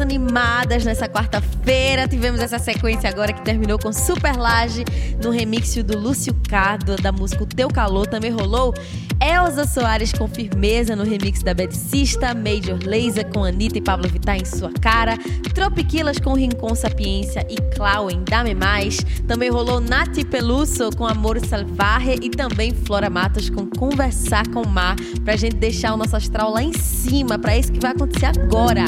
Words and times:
animadas 0.00 0.84
nessa 0.84 1.08
quarta-feira. 1.08 2.08
Tivemos 2.08 2.40
essa 2.40 2.58
sequência 2.58 3.08
agora 3.08 3.32
que 3.32 3.42
terminou 3.42 3.78
com 3.78 3.92
Super 3.92 4.36
Laje 4.36 4.84
no 5.22 5.30
remix 5.30 5.74
do 5.82 5.98
Lúcio 5.98 6.34
Cardo 6.48 6.96
da 6.96 7.12
música 7.12 7.44
O 7.44 7.46
Teu 7.46 7.68
Calor. 7.68 8.06
Também 8.06 8.30
rolou 8.30 8.72
Elza 9.20 9.64
Soares 9.64 10.12
com 10.12 10.28
firmeza 10.28 10.94
no 10.94 11.04
remix 11.04 11.42
da 11.42 11.54
Beticista, 11.54 12.34
Major 12.34 12.78
Laser 12.84 13.26
com 13.32 13.44
Anitta 13.44 13.78
e 13.78 13.80
Pablo 13.80 14.08
Vittar 14.08 14.36
em 14.36 14.44
sua 14.44 14.70
cara, 14.80 15.16
Tropiquilas 15.54 16.18
com 16.18 16.34
Rincon 16.34 16.74
Sapiência 16.74 17.46
e 17.48 17.56
Clau 17.74 18.10
em 18.10 18.22
Dame 18.24 18.54
Mais. 18.54 18.98
Também 19.26 19.50
rolou 19.50 19.80
Nati 19.80 20.24
Peluso 20.24 20.90
com 20.96 21.06
Amor 21.06 21.40
Salvaje 21.40 22.16
e 22.22 22.30
também 22.30 22.74
Flora 22.74 23.08
Matos 23.08 23.48
com 23.48 23.66
Conversar 23.66 24.46
com 24.48 24.62
o 24.62 24.68
Mar, 24.68 24.96
pra 25.24 25.36
gente 25.36 25.56
deixar 25.56 25.94
o 25.94 25.96
nosso 25.96 26.16
astral 26.16 26.52
lá 26.52 26.62
em 26.62 26.72
cima, 26.72 27.38
para 27.38 27.56
isso 27.56 27.72
que 27.72 27.80
vai 27.80 27.92
acontecer 27.92 28.26
agora. 28.26 28.84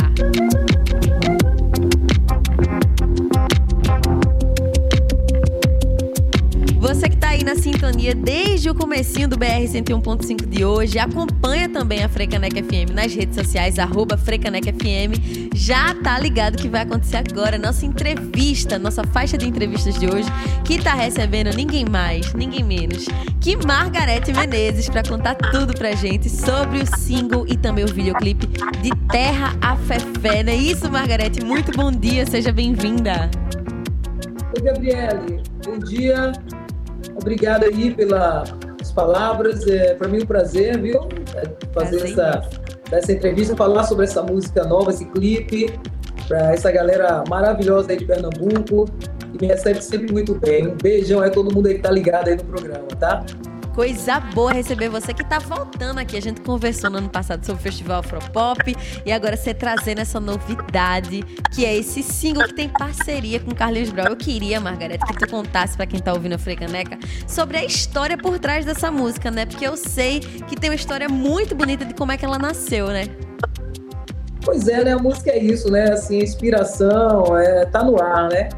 Você 1.19 1.38
sintonia 7.89 8.15
desde 8.15 8.69
o 8.69 8.75
comecinho 8.75 9.29
do 9.29 9.37
BR 9.39 9.65
101.5 9.65 10.47
de 10.47 10.65
hoje, 10.65 10.99
acompanha 10.99 11.69
também 11.69 12.05
a 12.05 12.09
Frecanec 12.09 12.63
FM 12.63 12.93
nas 12.95 13.15
redes 13.15 13.35
sociais, 13.35 13.79
arroba 13.79 14.17
Frecanec 14.19 14.71
FM. 14.71 15.55
Já 15.55 15.95
tá 15.95 16.19
ligado 16.19 16.59
que 16.59 16.69
vai 16.69 16.83
acontecer 16.83 17.17
agora 17.17 17.57
nossa 17.57 17.87
entrevista, 17.87 18.79
nossa 18.79 19.03
faixa 19.05 19.39
de 19.39 19.49
entrevistas 19.49 19.99
de 19.99 20.07
hoje, 20.07 20.29
que 20.65 20.75
está 20.75 20.93
recebendo 20.93 21.55
ninguém 21.57 21.87
mais, 21.87 22.35
ninguém 22.35 22.63
menos 22.63 23.07
que 23.41 23.57
Margarete 23.57 24.33
Menezes 24.33 24.89
para 24.91 25.03
contar 25.03 25.35
tudo 25.37 25.73
pra 25.73 25.93
gente 25.93 26.29
sobre 26.29 26.81
o 26.81 26.99
single 26.99 27.47
e 27.49 27.57
também 27.57 27.85
o 27.85 27.89
videoclipe 27.89 28.47
de 28.83 28.91
Terra 29.11 29.57
a 29.63 29.77
Fefé. 29.77 30.43
Não 30.43 30.53
é 30.53 30.57
isso, 30.57 30.91
Margarete? 30.91 31.43
Muito 31.43 31.73
bom 31.73 31.91
dia, 31.91 32.27
seja 32.27 32.53
bem-vinda. 32.53 33.31
Oi, 34.55 34.63
Gabriele. 34.63 35.43
Bom 35.65 35.79
dia. 35.79 36.33
Obrigado 37.21 37.65
aí 37.65 37.93
pelas 37.93 38.53
palavras. 38.95 39.67
É 39.67 39.95
para 39.95 40.09
mim 40.09 40.23
um 40.23 40.27
prazer, 40.27 40.81
viu? 40.81 41.01
É 41.35 41.49
fazer 41.73 42.03
essa, 42.05 42.49
essa 42.91 43.13
entrevista, 43.13 43.57
falar 43.57 43.85
sobre 43.85 44.05
essa 44.05 44.23
música 44.23 44.65
nova, 44.65 44.91
esse 44.91 45.05
clipe, 45.07 45.73
para 46.27 46.53
essa 46.53 46.71
galera 46.71 47.25
maravilhosa 47.29 47.93
aí 47.93 47.99
de 47.99 48.05
Pernambuco, 48.05 48.87
que 49.33 49.41
me 49.41 49.47
recebe 49.47 49.83
sempre 49.83 50.13
muito 50.13 50.35
bem. 50.35 50.69
Um 50.69 50.77
beijão 50.77 51.21
aí 51.21 51.31
todo 51.31 51.53
mundo 51.55 51.69
aí 51.69 51.75
que 51.75 51.83
tá 51.83 51.91
ligado 51.91 52.29
aí 52.29 52.37
no 52.37 52.45
programa, 52.45 52.87
tá? 52.99 53.25
Coisa 53.79 54.19
boa 54.19 54.53
receber 54.53 54.89
você 54.89 55.15
que 55.15 55.23
está 55.23 55.39
voltando 55.39 55.99
aqui. 55.99 56.17
A 56.17 56.21
gente 56.21 56.41
conversou 56.41 56.91
no 56.91 56.99
ano 56.99 57.09
passado 57.09 57.47
sobre 57.47 57.61
o 57.61 57.63
Festival 57.63 58.01
Afropop 58.01 58.77
e 59.07 59.13
agora 59.13 59.37
você 59.37 59.55
trazendo 59.55 60.01
essa 60.01 60.19
novidade, 60.19 61.23
que 61.55 61.65
é 61.65 61.77
esse 61.77 62.03
single 62.03 62.43
que 62.49 62.55
tem 62.55 62.69
parceria 62.69 63.39
com 63.39 63.55
Carlinhos 63.55 63.91
Brau. 63.91 64.09
Eu 64.09 64.17
queria, 64.17 64.59
Margareta, 64.59 65.07
que 65.07 65.17
tu 65.17 65.31
contasse 65.31 65.77
para 65.77 65.87
quem 65.87 66.01
está 66.01 66.13
ouvindo 66.13 66.33
a 66.33 66.39
Frecaneca 66.39 66.99
sobre 67.29 67.57
a 67.57 67.65
história 67.65 68.19
por 68.19 68.41
trás 68.41 68.67
dessa 68.67 68.91
música, 68.91 69.31
né? 69.31 69.47
Porque 69.47 69.65
eu 69.65 69.77
sei 69.77 70.19
que 70.19 70.57
tem 70.57 70.71
uma 70.71 70.77
história 70.77 71.09
muito 71.09 71.55
bonita 71.55 71.85
de 71.85 71.95
como 71.95 72.11
é 72.11 72.17
que 72.17 72.25
ela 72.25 72.37
nasceu, 72.37 72.89
né? 72.89 73.05
Pois 74.45 74.67
é, 74.67 74.83
né? 74.83 74.95
A 74.95 74.99
música 74.99 75.31
é 75.31 75.39
isso, 75.39 75.71
né? 75.71 75.93
Assim, 75.93 76.19
inspiração 76.19 77.39
é, 77.39 77.65
tá 77.67 77.85
no 77.85 78.03
ar, 78.03 78.29
né? 78.29 78.49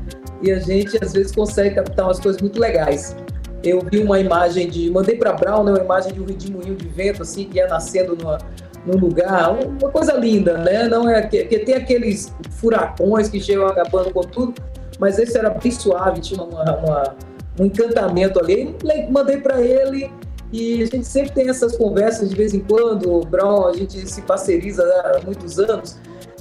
E 0.42 0.50
a 0.50 0.58
gente 0.58 0.96
às 1.04 1.12
vezes 1.12 1.30
consegue 1.30 1.74
captar 1.74 2.06
umas 2.06 2.18
coisas 2.18 2.40
muito 2.40 2.58
legais 2.58 3.14
eu 3.62 3.80
vi 3.80 3.98
uma 3.98 4.18
imagem 4.18 4.68
de. 4.68 4.90
Mandei 4.90 5.16
para 5.16 5.32
Brown, 5.32 5.64
né, 5.64 5.72
uma 5.72 5.84
imagem 5.84 6.12
de 6.12 6.20
um 6.20 6.24
redemoinho 6.24 6.74
de 6.74 6.88
vento, 6.88 7.22
assim, 7.22 7.44
que 7.44 7.58
ia 7.58 7.66
nascendo 7.66 8.16
numa, 8.16 8.38
num 8.86 8.98
lugar, 8.98 9.52
uma 9.52 9.90
coisa 9.90 10.14
linda, 10.14 10.56
né? 10.58 10.88
Não 10.88 11.08
é 11.08 11.22
que, 11.22 11.44
que 11.44 11.58
tem 11.60 11.74
aqueles 11.74 12.32
furacões 12.50 13.28
que 13.28 13.40
chegam 13.40 13.66
acabando 13.66 14.12
com 14.12 14.20
tudo, 14.22 14.54
mas 14.98 15.18
esse 15.18 15.36
era 15.36 15.50
bem 15.50 15.70
suave, 15.70 16.20
tinha 16.20 16.42
uma, 16.42 16.76
uma 16.76 17.14
um 17.58 17.66
encantamento 17.66 18.38
ali. 18.38 18.74
Mandei 19.10 19.38
para 19.38 19.60
ele 19.60 20.10
e 20.52 20.82
a 20.82 20.86
gente 20.86 21.04
sempre 21.04 21.32
tem 21.32 21.48
essas 21.48 21.76
conversas 21.76 22.30
de 22.30 22.36
vez 22.36 22.54
em 22.54 22.60
quando. 22.60 23.12
O 23.12 23.24
Brown, 23.24 23.66
a 23.66 23.72
gente 23.72 24.08
se 24.08 24.22
parceriza 24.22 24.82
há 24.82 25.20
muitos 25.24 25.58
anos. 25.58 25.98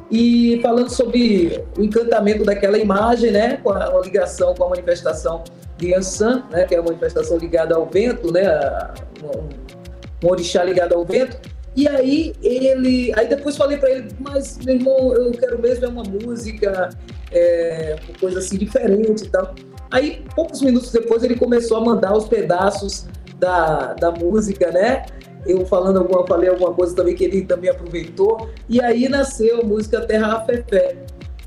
E 0.09 0.59
falando 0.63 0.90
sobre 0.90 1.63
o 1.78 1.84
encantamento 1.84 2.44
daquela 2.44 2.78
imagem, 2.78 3.31
né, 3.31 3.58
com 3.58 3.72
a 3.72 4.02
ligação 4.03 4.56
com 4.56 4.63
a 4.63 4.69
manifestação 4.69 5.44
de 5.79 5.95
Ansan, 5.95 6.44
né, 6.51 6.66
que 6.66 6.75
é 6.75 6.79
uma 6.79 6.88
manifestação 6.88 7.38
ligada 7.38 7.75
ao 7.75 7.85
vento, 7.85 8.31
né, 8.31 8.45
um, 9.23 10.25
um 10.25 10.29
orixá 10.29 10.63
ligado 10.63 10.94
ao 10.94 11.06
vento. 11.06 11.40
E 11.75 11.88
aí 11.88 12.34
ele, 12.44 13.12
aí 13.16 13.28
depois 13.28 13.56
falei 13.56 13.78
para 13.78 13.90
ele, 13.90 14.09
mas 14.19 14.57
meu 14.66 14.75
irmão, 14.75 15.13
eu 15.13 15.31
quero 15.31 15.59
mesmo 15.62 15.85
é 15.85 15.88
uma 15.88 16.03
música, 16.03 16.90
é, 17.31 17.95
uma 18.07 18.19
coisa 18.19 18.40
assim 18.40 18.57
diferente 18.57 19.23
e 19.23 19.29
tal. 19.29 19.56
Aí 19.90 20.25
poucos 20.35 20.62
minutos 20.62 20.91
depois 20.91 21.23
ele 21.23 21.35
começou 21.35 21.78
a 21.78 21.81
mandar 21.81 22.16
os 22.16 22.28
pedaços 22.28 23.06
da, 23.38 23.94
da 23.94 24.11
música, 24.11 24.72
né? 24.72 25.06
Eu 25.46 25.66
falando 25.66 26.00
alguma, 26.00 26.28
falei 26.28 26.50
alguma 26.50 26.73
coisa 26.73 26.94
também 26.96 27.16
que 27.16 27.23
ele 27.23 27.46
também 27.46 27.69
aproveitou. 27.69 28.50
E 28.67 28.81
aí 28.81 29.07
nasceu 29.07 29.61
a 29.61 29.63
música 29.63 30.01
Terra 30.01 30.38
a 30.38 30.46
Fefé. 30.46 30.97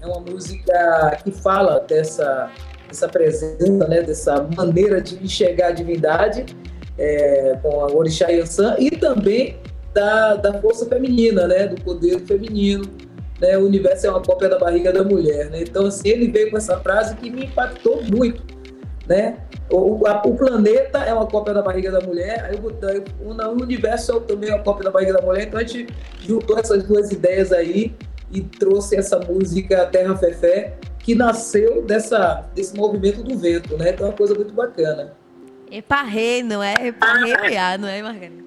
É 0.00 0.06
uma 0.06 0.20
música 0.20 1.20
que 1.22 1.30
fala 1.30 1.80
dessa 1.80 2.50
essa 2.92 3.08
presença, 3.08 3.88
né, 3.88 4.02
dessa 4.02 4.48
maneira 4.56 5.00
de 5.00 5.22
enxergar 5.22 5.68
a 5.68 5.70
divindade 5.72 6.46
é, 6.98 7.58
com 7.62 7.80
a 7.80 7.92
Orixá 7.92 8.28
Yansan 8.28 8.76
e 8.78 8.90
também 8.90 9.56
da, 9.92 10.36
da 10.36 10.60
força 10.60 10.86
feminina, 10.86 11.46
né, 11.46 11.66
do 11.66 11.82
poder 11.82 12.20
feminino. 12.20 12.84
Né, 13.40 13.58
o 13.58 13.64
universo 13.66 14.06
é 14.06 14.10
uma 14.10 14.22
cópia 14.22 14.48
da 14.48 14.58
barriga 14.58 14.92
da 14.92 15.02
mulher. 15.02 15.50
Né? 15.50 15.62
Então, 15.62 15.86
assim, 15.86 16.08
ele 16.08 16.28
veio 16.28 16.50
com 16.50 16.56
essa 16.56 16.78
frase 16.78 17.16
que 17.16 17.28
me 17.28 17.46
impactou 17.46 18.00
muito. 18.04 18.44
Né? 19.08 19.38
O, 19.68 20.06
a, 20.06 20.22
o 20.24 20.36
planeta 20.36 20.98
é 20.98 21.12
uma 21.12 21.26
cópia 21.26 21.52
da 21.52 21.62
barriga 21.62 21.90
da 21.90 22.00
mulher, 22.00 22.44
aí 22.44 22.56
o, 22.56 23.28
o, 23.28 23.62
universo 23.62 24.16
é 24.16 24.20
também 24.20 24.50
uma 24.50 24.60
cópia 24.60 24.84
da 24.84 24.90
barriga 24.90 25.14
da 25.14 25.22
mulher, 25.22 25.48
então 25.48 25.58
a 25.58 25.64
gente 25.64 25.92
juntou 26.20 26.58
essas 26.58 26.84
duas 26.84 27.10
ideias 27.10 27.52
aí 27.52 27.96
e 28.30 28.42
trouxe 28.42 28.96
essa 28.96 29.18
música 29.18 29.86
Terra 29.86 30.16
Fefé, 30.16 30.74
que 31.02 31.14
nasceu 31.14 31.82
dessa, 31.82 32.48
desse 32.54 32.76
movimento 32.76 33.22
do 33.22 33.36
vento, 33.36 33.76
né? 33.76 33.90
Então 33.90 34.06
é 34.06 34.10
uma 34.10 34.16
coisa 34.16 34.34
muito 34.34 34.54
bacana. 34.54 35.12
Eparrei, 35.70 36.42
não 36.42 36.62
é? 36.62 36.74
Eparrei, 36.86 37.34
não 37.78 37.88
é, 37.88 38.02
Margarida? 38.02 38.44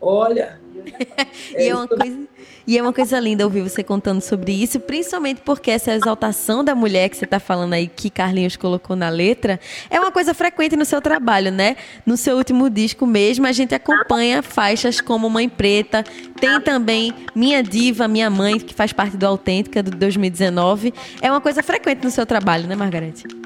Olha. 0.00 0.60
e, 1.56 1.68
é 1.68 1.74
uma 1.74 1.86
coisa, 1.86 2.18
e 2.66 2.78
é 2.78 2.82
uma 2.82 2.92
coisa 2.92 3.20
linda 3.20 3.44
ouvir 3.44 3.62
você 3.62 3.82
contando 3.82 4.20
sobre 4.20 4.52
isso, 4.52 4.80
principalmente 4.80 5.40
porque 5.42 5.70
essa 5.70 5.92
exaltação 5.92 6.64
da 6.64 6.74
mulher 6.74 7.08
que 7.08 7.16
você 7.16 7.24
está 7.24 7.38
falando 7.38 7.74
aí, 7.74 7.86
que 7.86 8.10
Carlinhos 8.10 8.56
colocou 8.56 8.96
na 8.96 9.08
letra, 9.08 9.60
é 9.90 9.98
uma 10.00 10.10
coisa 10.10 10.34
frequente 10.34 10.76
no 10.76 10.84
seu 10.84 11.00
trabalho, 11.00 11.50
né? 11.50 11.76
No 12.04 12.16
seu 12.16 12.36
último 12.36 12.68
disco 12.70 13.06
mesmo, 13.06 13.46
a 13.46 13.52
gente 13.52 13.74
acompanha 13.74 14.42
faixas 14.42 15.00
como 15.00 15.28
Mãe 15.30 15.48
Preta, 15.48 16.04
tem 16.40 16.60
também 16.60 17.12
Minha 17.34 17.62
Diva, 17.62 18.08
Minha 18.08 18.30
Mãe, 18.30 18.58
que 18.58 18.74
faz 18.74 18.92
parte 18.92 19.16
do 19.16 19.26
Autêntica, 19.26 19.82
do 19.82 19.90
2019. 19.90 20.92
É 21.20 21.30
uma 21.30 21.40
coisa 21.40 21.62
frequente 21.62 22.02
no 22.04 22.10
seu 22.10 22.26
trabalho, 22.26 22.66
né, 22.66 22.74
Margarete? 22.74 23.43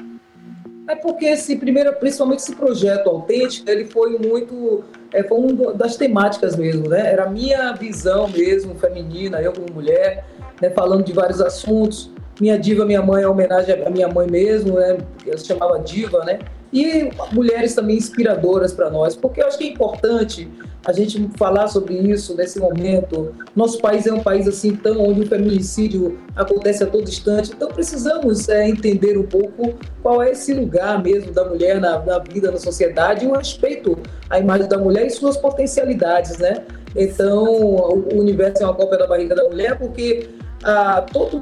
É 0.89 0.95
porque 0.95 1.27
esse 1.27 1.55
primeiro, 1.55 1.93
principalmente 1.93 2.39
esse 2.39 2.55
projeto 2.55 3.07
autêntico, 3.11 3.69
ele 3.69 3.85
foi 3.85 4.17
muito, 4.17 4.83
é, 5.13 5.21
foi 5.21 5.37
uma 5.37 5.71
das 5.71 5.95
temáticas 5.95 6.55
mesmo, 6.55 6.89
né? 6.89 7.11
Era 7.11 7.25
a 7.25 7.29
minha 7.29 7.71
visão 7.73 8.27
mesmo 8.27 8.73
feminina, 8.73 9.39
eu 9.39 9.53
como 9.53 9.71
mulher, 9.71 10.25
né, 10.59 10.71
falando 10.71 11.03
de 11.03 11.13
vários 11.13 11.39
assuntos. 11.41 12.09
Minha 12.41 12.57
diva, 12.57 12.85
minha 12.85 13.03
mãe, 13.03 13.21
é 13.21 13.27
homenagem 13.27 13.85
à 13.85 13.89
minha 13.91 14.07
mãe 14.07 14.27
mesmo, 14.27 14.79
né? 14.79 14.97
Ela 15.27 15.37
se 15.37 15.45
chamava 15.45 15.77
diva, 15.77 16.25
né? 16.25 16.39
E 16.73 17.11
mulheres 17.31 17.75
também 17.75 17.95
inspiradoras 17.95 18.73
para 18.73 18.89
nós, 18.89 19.15
porque 19.15 19.43
eu 19.43 19.47
acho 19.47 19.59
que 19.59 19.65
é 19.65 19.67
importante 19.67 20.49
a 20.85 20.93
gente 20.93 21.29
falar 21.37 21.67
sobre 21.67 21.95
isso 21.95 22.35
nesse 22.35 22.59
momento. 22.59 23.35
Nosso 23.55 23.79
país 23.79 24.07
é 24.07 24.13
um 24.13 24.21
país 24.21 24.47
assim 24.47 24.75
tão 24.75 25.01
onde 25.01 25.21
o 25.21 25.27
feminicídio 25.27 26.17
acontece 26.35 26.83
a 26.83 26.87
todo 26.87 27.03
instante, 27.03 27.51
então 27.53 27.67
precisamos 27.69 28.47
é, 28.47 28.67
entender 28.67 29.17
um 29.17 29.23
pouco 29.23 29.75
qual 30.01 30.23
é 30.23 30.31
esse 30.31 30.53
lugar 30.53 31.01
mesmo 31.01 31.31
da 31.31 31.45
mulher 31.45 31.79
na, 31.79 31.99
na 31.99 32.19
vida, 32.19 32.51
na 32.51 32.57
sociedade, 32.57 33.25
e 33.25 33.27
o 33.27 33.33
respeito 33.33 33.97
à 34.29 34.39
imagem 34.39 34.67
da 34.67 34.77
mulher 34.77 35.05
e 35.05 35.09
suas 35.09 35.37
potencialidades, 35.37 36.37
né? 36.37 36.63
Então, 36.95 37.43
o 37.45 38.19
universo 38.19 38.63
é 38.63 38.65
uma 38.65 38.73
cópia 38.73 38.97
da 38.97 39.07
barriga 39.07 39.35
da 39.35 39.47
mulher, 39.47 39.77
porque 39.77 40.29
ah, 40.63 41.05
todo, 41.11 41.39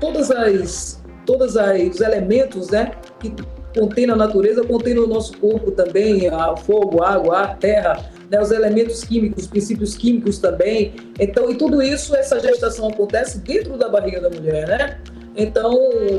todas 0.00 0.30
as 0.30 1.02
todos 1.26 1.56
os 1.56 2.00
elementos, 2.00 2.70
né, 2.70 2.92
que 3.18 3.34
contém 3.74 4.06
na 4.06 4.14
natureza, 4.14 4.64
contém 4.64 4.94
no 4.94 5.06
nosso 5.06 5.36
corpo 5.38 5.70
também, 5.70 6.28
a 6.28 6.56
fogo, 6.56 7.02
água, 7.02 7.48
terra, 7.56 8.04
né, 8.34 8.40
os 8.40 8.50
elementos 8.50 9.04
químicos, 9.04 9.44
os 9.44 9.48
princípios 9.48 9.94
químicos 9.94 10.38
também. 10.38 10.94
Então, 11.18 11.50
e 11.50 11.54
tudo 11.54 11.80
isso, 11.80 12.14
essa 12.16 12.40
gestação 12.40 12.88
acontece 12.88 13.38
dentro 13.38 13.76
da 13.76 13.88
barriga 13.88 14.20
da 14.20 14.30
mulher, 14.30 14.66
né? 14.66 14.98
Então, 15.36 15.72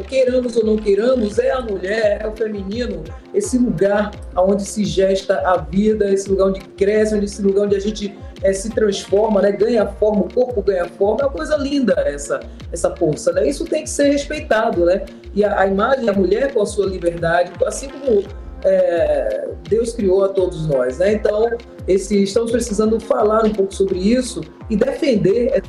queiramos 0.10 0.58
ou 0.58 0.66
não 0.66 0.76
queiramos, 0.76 1.40
é 1.40 1.50
a 1.52 1.62
mulher, 1.62 2.20
é 2.22 2.28
o 2.28 2.36
feminino, 2.36 3.02
esse 3.34 3.58
lugar 3.58 4.12
onde 4.36 4.64
se 4.64 4.84
gesta 4.84 5.40
a 5.40 5.56
vida, 5.56 6.12
esse 6.12 6.30
lugar 6.30 6.48
onde 6.48 6.60
cresce, 6.60 7.18
esse 7.18 7.42
lugar 7.42 7.64
onde 7.64 7.78
a 7.78 7.80
gente 7.80 8.14
é, 8.44 8.52
se 8.52 8.70
transforma, 8.72 9.42
né, 9.42 9.54
ganha 9.54 9.86
forma, 9.88 10.22
o 10.22 10.34
corpo 10.34 10.62
ganha 10.62 10.86
forma, 10.86 11.22
é 11.22 11.26
uma 11.26 11.32
coisa 11.32 11.56
linda 11.56 11.94
essa, 12.06 12.42
essa 12.74 12.94
força. 12.94 13.32
Né? 13.32 13.48
Isso 13.48 13.64
tem 13.64 13.84
que 13.84 13.90
ser 13.90 14.10
respeitado. 14.10 14.84
Né? 14.84 15.06
E 15.34 15.46
a, 15.46 15.62
a 15.62 15.66
imagem 15.66 16.06
da 16.06 16.14
mulher 16.14 16.54
com 16.54 16.62
a 16.62 16.66
sua 16.66 16.86
liberdade, 16.86 17.54
assim 17.66 17.88
como 17.88 18.22
é, 18.63 19.50
Deus 19.69 19.94
criou 19.94 20.24
a 20.24 20.30
todos 20.30 20.68
nós. 20.68 20.98
Né? 20.98 21.13
Então, 21.13 21.50
esse, 21.88 22.24
estamos 22.24 22.52
precisando 22.52 23.00
falar 23.00 23.46
um 23.46 23.52
pouco 23.52 23.74
sobre 23.74 24.00
isso 24.00 24.42
e 24.69 24.75
defender 24.75 25.62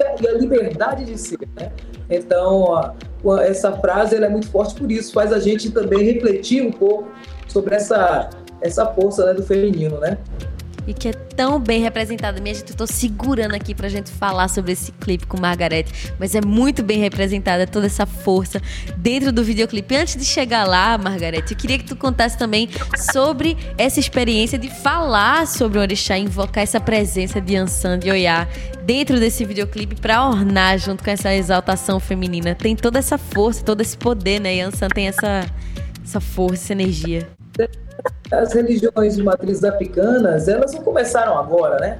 a 0.00 0.32
liberdade 0.32 1.04
de 1.04 1.18
ser. 1.18 1.38
Né? 1.56 1.72
Então, 2.10 2.94
essa 3.40 3.72
frase 3.72 4.16
é 4.16 4.28
muito 4.28 4.48
forte 4.48 4.74
por 4.74 4.90
isso, 4.90 5.12
faz 5.12 5.32
a 5.32 5.38
gente 5.38 5.70
também 5.70 6.02
refletir 6.02 6.62
um 6.62 6.72
pouco 6.72 7.08
sobre 7.48 7.74
essa, 7.74 8.30
essa 8.60 8.86
força 8.86 9.26
né, 9.26 9.34
do 9.34 9.42
feminino, 9.42 9.98
né? 9.98 10.18
E 10.86 10.94
que 10.94 11.08
é 11.08 11.12
tão 11.12 11.58
bem 11.58 11.80
representada. 11.80 12.40
Minha 12.40 12.54
gente, 12.54 12.70
eu 12.70 12.76
tô 12.76 12.86
segurando 12.86 13.54
aqui 13.54 13.74
pra 13.74 13.88
gente 13.88 14.10
falar 14.10 14.48
sobre 14.48 14.72
esse 14.72 14.92
clipe 14.92 15.26
com 15.26 15.40
Margaret, 15.40 15.86
mas 16.18 16.34
é 16.34 16.40
muito 16.40 16.82
bem 16.82 16.98
representada 16.98 17.66
toda 17.66 17.86
essa 17.86 18.06
força 18.06 18.60
dentro 18.96 19.32
do 19.32 19.44
videoclipe. 19.44 19.94
Antes 19.94 20.16
de 20.16 20.24
chegar 20.24 20.66
lá, 20.66 20.96
Margaret, 20.98 21.44
eu 21.50 21.56
queria 21.56 21.78
que 21.78 21.84
tu 21.84 21.96
contasse 21.96 22.36
também 22.36 22.68
sobre 23.12 23.56
essa 23.78 24.00
experiência 24.00 24.58
de 24.58 24.68
falar 24.68 25.46
sobre 25.46 25.78
o 25.78 25.80
Orixá, 25.80 26.18
invocar 26.18 26.62
essa 26.62 26.80
presença 26.80 27.40
de 27.40 27.56
Ansan, 27.56 27.98
de 27.98 28.10
Oiá, 28.10 28.48
dentro 28.84 29.18
desse 29.18 29.44
videoclipe 29.44 29.94
para 29.94 30.26
ornar 30.26 30.78
junto 30.78 31.04
com 31.04 31.10
essa 31.10 31.34
exaltação 31.34 32.00
feminina. 32.00 32.54
Tem 32.54 32.74
toda 32.74 32.98
essa 32.98 33.16
força, 33.16 33.62
todo 33.62 33.80
esse 33.80 33.96
poder, 33.96 34.40
né? 34.40 34.56
E 34.56 34.60
Ansan 34.60 34.88
tem 34.88 35.08
essa, 35.08 35.46
essa 36.04 36.20
força, 36.20 36.64
essa 36.64 36.72
energia 36.72 37.28
as 38.30 38.52
religiões 38.52 39.16
de 39.16 39.22
matriz 39.22 39.62
africanas, 39.62 40.48
elas 40.48 40.72
não 40.72 40.82
começaram 40.82 41.38
agora, 41.38 41.78
né? 41.78 41.98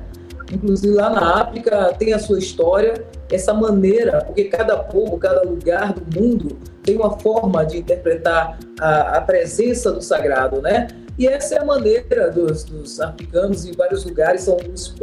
Inclusive 0.53 0.94
lá 0.94 1.11
na 1.11 1.43
África 1.43 1.94
tem 1.99 2.12
a 2.12 2.19
sua 2.19 2.39
história, 2.39 2.94
essa 3.31 3.55
maneira, 3.55 4.23
porque 4.25 4.44
cada 4.44 4.77
povo, 4.77 5.17
cada 5.19 5.43
lugar 5.43 5.94
do 5.94 6.21
mundo 6.21 6.59
tem 6.83 6.97
uma 6.97 7.19
forma 7.19 7.65
de 7.65 7.79
interpretar 7.79 8.59
a, 8.79 9.19
a 9.19 9.21
presença 9.21 9.91
do 9.93 10.03
sagrado, 10.03 10.61
né? 10.61 10.89
E 11.19 11.26
essa 11.26 11.56
é 11.56 11.59
a 11.61 11.64
maneira 11.64 12.31
dos, 12.31 12.64
dos 12.64 13.00
africanos 13.00 13.67
em 13.67 13.73
vários 13.73 14.05
lugares. 14.05 14.43
São, 14.43 14.56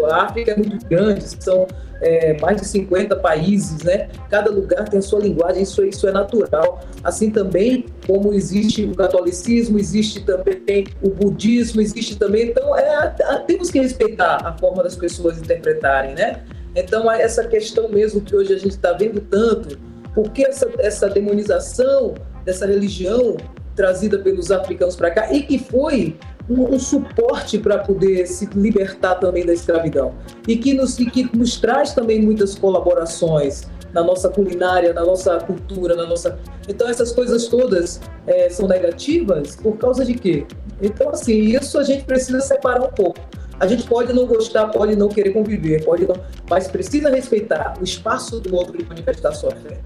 a 0.09 0.23
África 0.23 0.51
é 0.51 0.57
muito 0.57 0.85
grande, 0.87 1.23
são 1.39 1.67
é, 2.01 2.39
mais 2.39 2.59
de 2.59 2.67
50 2.67 3.15
países, 3.17 3.83
né? 3.83 4.09
Cada 4.29 4.49
lugar 4.49 4.87
tem 4.89 4.99
a 4.99 5.01
sua 5.01 5.19
linguagem, 5.19 5.61
isso, 5.63 5.83
isso 5.85 6.07
é 6.07 6.11
natural. 6.11 6.81
Assim 7.03 7.29
também 7.29 7.85
como 8.07 8.33
existe 8.33 8.85
o 8.85 8.95
catolicismo, 8.95 9.77
existe 9.77 10.21
também 10.21 10.87
o 11.01 11.09
budismo, 11.09 11.79
existe 11.79 12.17
também. 12.17 12.49
Então, 12.49 12.75
é, 12.75 13.15
temos 13.45 13.69
que 13.69 13.79
respeitar 13.79 14.37
a 14.43 14.57
forma 14.57 14.81
das 14.83 14.95
pessoas 14.95 15.37
interpretarem, 15.37 16.15
né? 16.15 16.43
Então, 16.75 17.11
essa 17.11 17.47
questão 17.47 17.89
mesmo 17.89 18.21
que 18.21 18.35
hoje 18.35 18.53
a 18.53 18.57
gente 18.57 18.71
está 18.71 18.93
vendo 18.93 19.21
tanto, 19.21 19.77
por 20.13 20.31
que 20.31 20.45
essa, 20.45 20.69
essa 20.79 21.09
demonização 21.09 22.15
dessa 22.45 22.65
religião 22.65 23.37
trazida 23.79 24.19
pelos 24.19 24.51
africanos 24.51 24.93
para 24.93 25.09
cá 25.09 25.31
e 25.31 25.41
que 25.41 25.57
foi 25.57 26.17
um, 26.49 26.75
um 26.75 26.77
suporte 26.77 27.57
para 27.57 27.77
poder 27.77 28.27
se 28.27 28.45
libertar 28.53 29.15
também 29.15 29.45
da 29.45 29.53
escravidão 29.53 30.15
e 30.45 30.57
que 30.57 30.73
nos, 30.73 30.99
e 30.99 31.05
que 31.05 31.23
nos 31.33 31.55
traz 31.55 31.93
também 31.93 32.21
muitas 32.21 32.55
colaborações 32.55 33.69
na 33.93 34.03
nossa 34.03 34.27
culinária, 34.27 34.91
na 34.91 35.05
nossa 35.05 35.39
cultura, 35.39 35.95
na 35.95 36.05
nossa. 36.05 36.37
Então 36.67 36.89
essas 36.89 37.13
coisas 37.13 37.47
todas 37.47 38.01
é, 38.27 38.49
são 38.49 38.67
negativas 38.67 39.55
por 39.55 39.77
causa 39.77 40.03
de 40.03 40.13
quê? 40.13 40.45
Então 40.81 41.09
assim 41.11 41.39
isso 41.39 41.79
a 41.79 41.83
gente 41.83 42.03
precisa 42.03 42.41
separar 42.41 42.83
um 42.83 42.91
pouco. 42.91 43.21
A 43.61 43.65
gente 43.65 43.87
pode 43.87 44.11
não 44.11 44.25
gostar, 44.25 44.67
pode 44.67 44.93
não 44.97 45.07
querer 45.07 45.31
conviver, 45.31 45.85
pode 45.85 46.05
não, 46.05 46.17
mas 46.49 46.67
precisa 46.67 47.09
respeitar 47.09 47.75
o 47.79 47.83
espaço 47.85 48.41
do 48.41 48.53
outro 48.53 48.77
de 48.77 48.83
manifestar 48.83 49.31
sua 49.31 49.51
fé. 49.51 49.79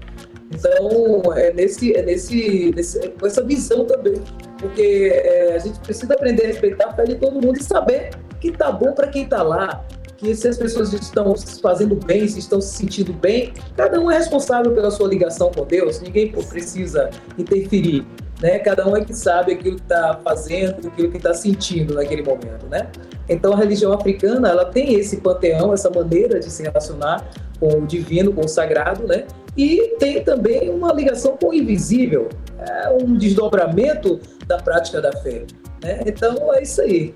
Então, 0.52 1.32
é 1.34 1.52
nesse, 1.52 1.94
é 1.94 2.02
nesse, 2.02 2.72
nesse 2.74 2.98
é 2.98 3.08
com 3.08 3.26
essa 3.26 3.42
visão 3.42 3.84
também, 3.84 4.20
porque 4.58 5.10
é, 5.12 5.54
a 5.54 5.58
gente 5.58 5.78
precisa 5.80 6.14
aprender 6.14 6.44
a 6.44 6.46
respeitar 6.48 6.88
a 6.88 6.92
fé 6.92 7.04
de 7.04 7.16
todo 7.16 7.34
mundo 7.34 7.58
e 7.58 7.62
saber 7.62 8.10
que 8.40 8.52
tá 8.52 8.70
bom 8.70 8.92
para 8.92 9.08
quem 9.08 9.26
tá 9.26 9.42
lá, 9.42 9.84
que 10.16 10.34
se 10.34 10.46
as 10.46 10.56
pessoas 10.56 10.92
estão 10.92 11.34
se 11.36 11.60
fazendo 11.60 11.96
bem, 11.96 12.28
se 12.28 12.38
estão 12.38 12.60
se 12.60 12.76
sentindo 12.76 13.12
bem, 13.12 13.52
cada 13.76 14.00
um 14.00 14.10
é 14.10 14.18
responsável 14.18 14.72
pela 14.72 14.90
sua 14.90 15.08
ligação 15.08 15.50
com 15.50 15.64
Deus, 15.64 16.00
ninguém 16.00 16.30
precisa 16.30 17.10
interferir, 17.38 18.06
né? 18.40 18.58
Cada 18.58 18.86
um 18.86 18.96
é 18.96 19.04
que 19.04 19.14
sabe 19.14 19.52
aquilo 19.52 19.76
que 19.76 19.82
está 19.82 20.20
fazendo, 20.22 20.86
aquilo 20.86 21.10
que 21.10 21.16
está 21.16 21.34
sentindo 21.34 21.94
naquele 21.94 22.22
momento, 22.22 22.66
né? 22.70 22.90
Então 23.28 23.52
a 23.52 23.56
religião 23.56 23.92
africana, 23.92 24.48
ela 24.48 24.66
tem 24.66 24.94
esse 24.94 25.18
panteão, 25.18 25.72
essa 25.72 25.90
maneira 25.90 26.38
de 26.40 26.50
se 26.50 26.62
relacionar 26.62 27.26
com 27.58 27.78
o 27.78 27.86
divino, 27.86 28.32
com 28.32 28.42
o 28.42 28.48
sagrado, 28.48 29.06
né? 29.06 29.24
E 29.56 29.94
tem 29.98 30.22
também 30.22 30.68
uma 30.68 30.92
ligação 30.92 31.36
com 31.36 31.48
o 31.48 31.54
invisível, 31.54 32.28
é 32.58 32.88
um 32.90 33.16
desdobramento 33.16 34.20
da 34.46 34.58
prática 34.58 35.00
da 35.00 35.12
fé. 35.12 35.44
Né? 35.82 36.00
Então 36.06 36.52
é 36.54 36.62
isso 36.62 36.80
aí. 36.80 37.14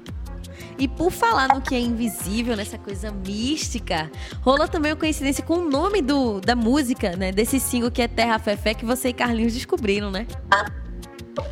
E 0.78 0.86
por 0.86 1.10
falar 1.10 1.48
no 1.48 1.60
que 1.60 1.74
é 1.74 1.80
invisível, 1.80 2.56
nessa 2.56 2.78
coisa 2.78 3.10
mística, 3.10 4.08
rolou 4.42 4.68
também 4.68 4.92
uma 4.92 4.98
coincidência 4.98 5.42
com 5.42 5.54
o 5.54 5.68
nome 5.68 6.00
do, 6.00 6.40
da 6.40 6.54
música, 6.54 7.16
né? 7.16 7.32
Desse 7.32 7.58
single 7.58 7.90
que 7.90 8.00
é 8.00 8.06
Terra 8.06 8.38
Fefé, 8.38 8.74
que 8.74 8.84
você 8.84 9.08
e 9.08 9.12
Carlinhos 9.12 9.54
descobriram, 9.54 10.08
né? 10.08 10.24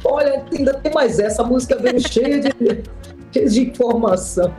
Olha, 0.04 0.44
ainda 0.56 0.74
tem 0.74 0.92
mais 0.92 1.18
essa. 1.18 1.42
música 1.42 1.76
veio 1.76 2.00
cheia 2.00 2.40
de, 2.40 2.50
de 3.44 3.62
informação. 3.62 4.52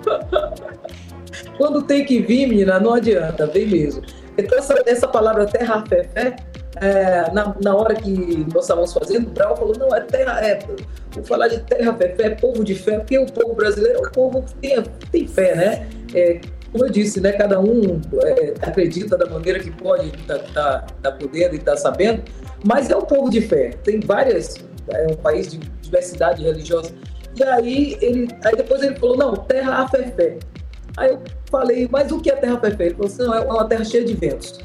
Quando 1.58 1.82
tem 1.82 2.06
que 2.06 2.20
vir, 2.20 2.48
menina, 2.48 2.80
não 2.80 2.94
adianta, 2.94 3.48
vem 3.48 3.68
mesmo. 3.68 4.04
Então, 4.38 4.58
essa, 4.58 4.76
essa 4.86 5.08
palavra 5.08 5.46
terra 5.46 5.84
fé, 5.88 6.36
é, 6.80 7.32
na, 7.32 7.56
na 7.62 7.76
hora 7.76 7.96
que 7.96 8.46
nós 8.54 8.64
estávamos 8.64 8.94
fazendo, 8.94 9.28
o 9.28 9.32
Brau 9.32 9.58
falou: 9.58 9.74
não, 9.78 9.96
é 9.96 10.02
terra, 10.02 10.40
é, 10.46 10.60
vou 11.12 11.24
falar 11.24 11.48
de 11.48 11.60
terra 11.62 11.94
fé, 11.94 12.10
fé, 12.16 12.30
povo 12.32 12.64
de 12.64 12.76
fé, 12.76 13.00
porque 13.00 13.18
o 13.18 13.26
povo 13.26 13.56
brasileiro 13.56 13.98
é 13.98 14.08
um 14.08 14.12
povo 14.12 14.44
que 14.44 14.54
tem, 14.56 14.84
tem 15.12 15.28
fé, 15.28 15.56
né? 15.56 15.90
É, 16.14 16.40
como 16.72 16.86
eu 16.86 16.90
disse, 16.92 17.20
né, 17.22 17.32
cada 17.32 17.60
um 17.60 18.02
é, 18.24 18.54
acredita 18.62 19.18
da 19.18 19.26
maneira 19.26 19.60
que 19.60 19.72
pode, 19.72 20.12
tá, 20.26 20.38
tá, 20.54 20.88
tá 21.02 21.12
podendo 21.12 21.56
e 21.56 21.60
tá 21.60 21.78
sabendo, 21.78 22.24
mas 22.64 22.90
é 22.90 22.96
um 22.96 23.02
povo 23.02 23.30
de 23.30 23.42
fé. 23.42 23.72
Tem 23.84 24.00
várias, 24.00 24.56
é 24.90 25.08
um 25.08 25.16
país 25.16 25.48
de 25.48 25.58
diversidade 25.58 26.44
religiosa. 26.44 26.92
E 27.38 27.44
aí, 27.44 27.98
ele, 28.02 28.28
aí 28.44 28.56
depois 28.56 28.82
ele 28.82 28.96
falou: 28.96 29.18
não, 29.18 29.36
terra 29.36 29.84
a 29.84 29.88
fé, 29.88 30.12
fé. 30.12 30.38
Aí 30.98 31.12
eu 31.12 31.22
falei, 31.52 31.88
mas 31.92 32.12
o 32.12 32.20
que 32.20 32.32
é 32.32 32.36
terra 32.36 32.58
perfeita? 32.58 32.84
Ele 32.86 32.96
falou 32.96 33.08
assim, 33.08 33.24
não, 33.24 33.34
é 33.36 33.40
uma 33.42 33.66
terra 33.68 33.86
cheia 33.86 34.04
de 34.04 34.14
ventos. 34.16 34.60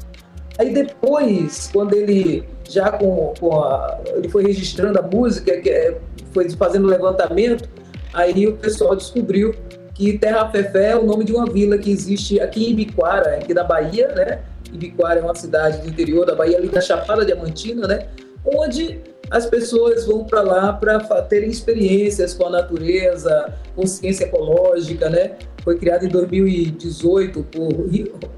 Aí 0.57 0.73
depois, 0.73 1.69
quando 1.71 1.93
ele 1.93 2.43
já 2.67 2.91
com, 2.91 3.33
com 3.39 3.61
a, 3.61 3.99
ele 4.15 4.29
foi 4.29 4.43
registrando 4.43 4.99
a 4.99 5.01
música, 5.01 5.59
que 5.61 5.69
é, 5.69 5.97
foi 6.31 6.49
fazendo 6.51 6.87
levantamento, 6.87 7.69
aí 8.13 8.47
o 8.47 8.57
pessoal 8.57 8.95
descobriu 8.95 9.53
que 9.93 10.17
Terra 10.17 10.49
Fefé 10.49 10.91
é 10.91 10.95
o 10.95 11.05
nome 11.05 11.23
de 11.23 11.33
uma 11.33 11.45
vila 11.45 11.77
que 11.77 11.91
existe 11.91 12.39
aqui 12.39 12.65
em 12.65 12.71
Ibiquara, 12.71 13.35
aqui 13.35 13.53
da 13.53 13.63
Bahia, 13.63 14.07
né? 14.09 14.41
Ibiquara 14.71 15.19
é 15.19 15.23
uma 15.23 15.35
cidade 15.35 15.81
do 15.81 15.89
interior 15.89 16.25
da 16.25 16.33
Bahia, 16.33 16.57
ali 16.57 16.69
na 16.71 16.81
Chapada 16.81 17.23
Diamantina, 17.23 17.87
né? 17.87 18.07
Onde 18.43 18.99
as 19.33 19.47
pessoas 19.47 20.05
vão 20.05 20.23
para 20.23 20.41
lá 20.41 20.73
para 20.73 20.99
terem 21.23 21.49
experiências 21.49 22.35
com 22.35 22.45
a 22.45 22.51
natureza, 22.51 23.51
consciência 23.75 24.25
ecológica, 24.25 25.09
né? 25.09 25.37
Foi 25.63 25.75
criado 25.75 26.05
em 26.05 26.09
2018 26.09 27.41
por 27.51 27.89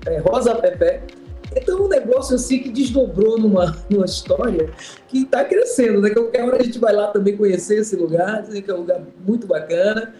é, 0.05 0.17
Rosa 0.19 0.55
Pepe. 0.55 1.13
Então, 1.53 1.83
um 1.83 1.89
negócio 1.89 2.35
assim 2.37 2.59
que 2.59 2.69
desdobrou 2.69 3.37
numa, 3.37 3.75
numa 3.89 4.05
história 4.05 4.69
que 5.09 5.23
está 5.23 5.43
crescendo, 5.43 5.99
né? 5.99 6.11
Qualquer 6.11 6.45
hora 6.45 6.61
a 6.61 6.63
gente 6.63 6.79
vai 6.79 6.93
lá 6.93 7.07
também 7.07 7.35
conhecer 7.35 7.79
esse 7.79 7.97
lugar, 7.97 8.43
que 8.43 8.71
é 8.71 8.73
um 8.73 8.77
lugar 8.77 9.01
muito 9.27 9.45
bacana 9.45 10.13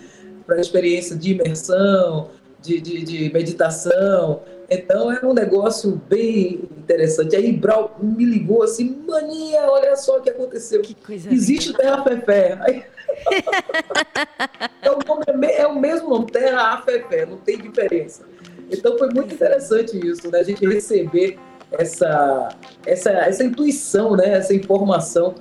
para 0.46 0.60
experiência 0.60 1.15
de 1.15 1.32
imersão, 1.32 2.32
de, 2.62 2.82
de, 2.82 3.01
de, 3.01 3.34
meditação. 3.34 4.41
Então 4.70 5.12
é 5.12 5.24
um 5.26 5.34
negócio 5.34 6.02
bem 6.10 6.64
interessante. 6.78 7.36
Aí 7.36 7.52
Brau 7.52 7.98
me 8.02 8.26
ligou 8.26 8.64
assim, 8.64 9.04
maninha, 9.08 9.62
olha 9.70 9.96
só 9.96 10.18
o 10.18 10.22
que 10.22 10.30
aconteceu. 10.30 10.82
Que 10.82 10.96
Existe 11.08 11.74
Terra 11.74 12.04
Fefé. 12.04 12.58
Aí... 12.62 12.84
é, 14.82 14.92
o 14.92 15.00
nome, 15.08 15.48
é 15.48 15.68
o 15.68 15.80
mesmo 15.80 16.10
nome, 16.10 16.32
Terra 16.32 16.74
Afefé, 16.74 17.26
não 17.26 17.38
tem 17.38 17.58
diferença. 17.58 18.24
Então 18.72 18.98
foi 18.98 19.10
muito 19.10 19.34
interessante 19.34 19.98
isso, 20.06 20.30
né? 20.32 20.40
A 20.40 20.44
gente 20.44 20.66
receber 20.66 21.38
essa, 21.72 22.50
essa, 22.86 23.12
essa 23.12 23.44
intuição, 23.44 24.16
né? 24.16 24.34
Essa 24.34 24.54
informação 24.54 25.36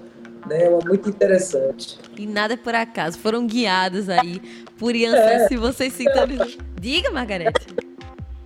né? 0.46 0.64
É 0.64 0.84
muito 0.84 1.08
interessante. 1.08 1.98
E 2.16 2.26
nada 2.26 2.56
por 2.56 2.74
acaso, 2.74 3.18
foram 3.18 3.46
guiados 3.46 4.08
aí 4.08 4.40
por 4.78 4.94
Ian 4.94 5.16
é, 5.16 5.48
se 5.48 5.56
vocês 5.56 5.92
sintonizam. 5.92 6.48
Diga, 6.80 7.10
Margarete. 7.10 7.66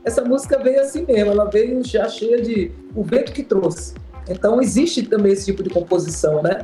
Essa 0.08 0.24
música 0.24 0.58
veio 0.58 0.80
assim 0.80 1.04
mesmo, 1.06 1.32
ela 1.32 1.44
veio 1.44 1.84
já 1.84 2.08
cheia 2.08 2.40
de 2.40 2.72
o 2.96 3.04
vento 3.04 3.30
que 3.30 3.42
trouxe. 3.42 3.92
Então 4.26 4.58
existe 4.58 5.02
também 5.02 5.32
esse 5.32 5.44
tipo 5.44 5.62
de 5.62 5.68
composição, 5.68 6.42
né? 6.42 6.60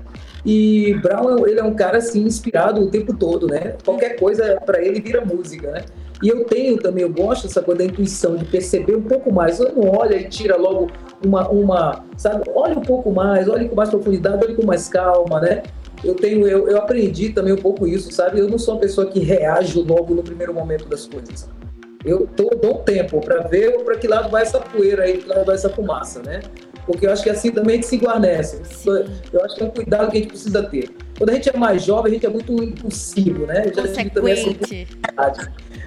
E 0.47 0.95
Brown, 1.03 1.47
ele 1.47 1.61
é 1.61 1.63
um 1.63 1.75
cara 1.75 1.99
assim 1.99 2.23
inspirado 2.25 2.81
o 2.81 2.91
tempo 2.91 3.15
todo, 3.15 3.47
né? 3.47 3.77
Qualquer 3.85 4.19
coisa 4.19 4.59
para 4.65 4.83
ele 4.83 4.99
vira 4.99 5.23
música, 5.23 5.71
né? 5.73 5.85
E 6.23 6.29
eu 6.29 6.47
tenho 6.47 6.79
também, 6.79 7.03
eu 7.03 7.13
gosto 7.13 7.47
dessa 7.47 7.61
coisa 7.61 7.81
da 7.81 7.85
intuição, 7.85 8.35
de 8.35 8.47
perceber 8.47 8.97
um 8.97 9.03
pouco 9.03 9.31
mais. 9.31 9.61
Eu 9.61 9.75
não 9.75 9.91
olha 9.91 10.17
e 10.17 10.25
tira 10.27 10.57
logo 10.57 10.91
uma, 11.23 11.47
uma, 11.51 12.05
sabe? 12.17 12.51
Olha 12.55 12.79
um 12.79 12.83
pouco 12.83 13.13
mais, 13.13 13.47
olhe 13.47 13.69
com 13.69 13.77
mais 13.77 13.91
profundidade, 13.91 14.43
olhe 14.43 14.55
com 14.55 14.65
mais 14.65 14.89
calma, 14.89 15.39
né? 15.39 15.63
Eu 16.03 16.15
tenho, 16.15 16.49
eu, 16.49 16.67
eu 16.67 16.79
aprendi 16.79 17.29
também 17.29 17.53
um 17.53 17.59
pouco 17.59 17.87
isso, 17.87 18.11
sabe? 18.11 18.41
Eu 18.41 18.49
não 18.49 18.59
sou 18.59 18.73
uma 18.73 18.81
pessoa 18.81 19.07
que 19.07 19.21
reage 19.21 19.79
logo 19.83 20.15
no 20.15 20.23
primeiro 20.23 20.55
momento 20.55 20.87
das 20.87 21.07
coisas. 21.07 21.47
Eu 22.05 22.27
tô, 22.27 22.51
dou 22.51 22.81
um 22.81 22.83
tempo 22.85 23.21
para 23.21 23.47
ver 23.49 23.83
para 23.83 23.97
que 23.97 24.07
lado 24.07 24.29
vai 24.31 24.43
essa 24.43 24.61
poeira 24.61 25.05
aí, 25.05 25.15
para 25.15 25.23
que 25.23 25.29
lado 25.29 25.47
vai 25.47 25.55
essa 25.55 25.71
fumaça, 25.71 26.23
né? 26.23 26.41
Porque 26.87 27.07
eu 27.07 27.13
acho 27.13 27.23
que 27.23 27.31
assim 27.31 27.51
também 27.51 27.75
a 27.75 27.77
gente 27.77 27.87
se 27.87 27.97
guarnece. 27.97 28.61
Eu 29.33 29.45
acho 29.45 29.57
que 29.57 29.63
é 29.63 29.67
um 29.67 29.71
cuidado 29.71 30.11
que 30.11 30.19
a 30.19 30.21
gente 30.21 30.29
precisa 30.29 30.63
ter. 30.63 30.91
Quando 31.17 31.31
a 31.31 31.35
gente 31.35 31.49
é 31.49 31.57
mais 31.57 31.83
jovem, 31.83 32.11
a 32.11 32.15
gente 32.15 32.27
é 32.27 32.29
muito 32.29 32.63
impulsivo, 32.63 33.47
né? 33.47 33.65
Eu 33.67 33.75
já 33.75 33.93
tive 33.93 34.11
também 34.11 34.33
essa 34.35 34.51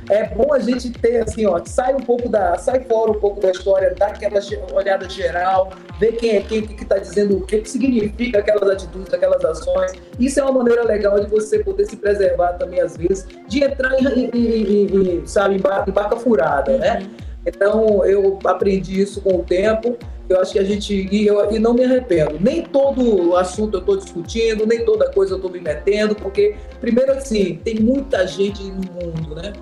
é 0.10 0.28
bom 0.28 0.54
a 0.54 0.60
gente 0.60 0.92
ter 0.92 1.22
assim, 1.22 1.46
ó, 1.46 1.62
sai 1.66 1.94
um 1.94 2.00
pouco 2.00 2.30
da, 2.30 2.58
sai 2.58 2.82
fora 2.82 3.12
um 3.12 3.20
pouco 3.20 3.42
da 3.42 3.52
história, 3.52 3.94
dá 3.98 4.08
aquela 4.08 4.40
olhada 4.74 5.10
geral, 5.10 5.72
ver 6.00 6.14
quem 6.14 6.38
é 6.38 6.42
quem, 6.42 6.60
o 6.60 6.68
que 6.68 6.84
está 6.84 6.98
dizendo, 6.98 7.38
o 7.38 7.42
que, 7.42 7.60
que 7.60 7.70
significa 7.70 8.40
aquelas 8.40 8.70
atitudes, 8.70 9.14
aquelas 9.14 9.44
ações. 9.44 9.94
Isso 10.20 10.40
é 10.40 10.44
uma 10.44 10.54
maneira 10.54 10.84
legal 10.84 11.20
de 11.20 11.30
você 11.30 11.60
poder 11.60 11.86
se 11.86 11.98
preservar 11.98 12.54
também 12.54 12.82
às 12.82 12.96
vezes, 12.96 13.28
de 13.48 13.64
entrar 13.64 13.94
em, 14.00 14.30
em, 14.34 15.20
em 15.20 15.28
sabe, 15.28 15.56
em 15.56 15.60
barca, 15.60 16.16
furada, 16.18 16.78
né? 16.78 17.00
Uhum. 17.00 17.28
Então 17.46 18.06
eu 18.06 18.40
aprendi 18.46 19.02
isso 19.02 19.22
com 19.22 19.38
o 19.38 19.44
tempo. 19.44 19.98
Eu 20.28 20.42
acho 20.42 20.52
que 20.52 20.60
a 20.60 20.64
gente 20.64 20.94
e, 21.10 21.26
eu, 21.26 21.50
e 21.52 21.58
não 21.58 21.74
me 21.74 21.86
arrependo. 21.86 22.38
Nem 22.38 22.62
todo 22.64 23.36
assunto 23.38 23.76
eu 23.76 23.80
estou 23.80 23.96
discutindo, 23.96 24.66
nem 24.66 24.84
toda 24.84 25.10
coisa 25.10 25.34
eu 25.34 25.38
estou 25.38 25.50
me 25.50 25.62
metendo, 25.62 26.14
porque 26.16 26.56
primeiro 26.82 27.14
assim 27.14 27.62
tem 27.64 27.76
muita 27.76 28.28
gente 28.28 28.62
no 28.64 28.82
mundo, 28.92 29.36
né? 29.36 29.54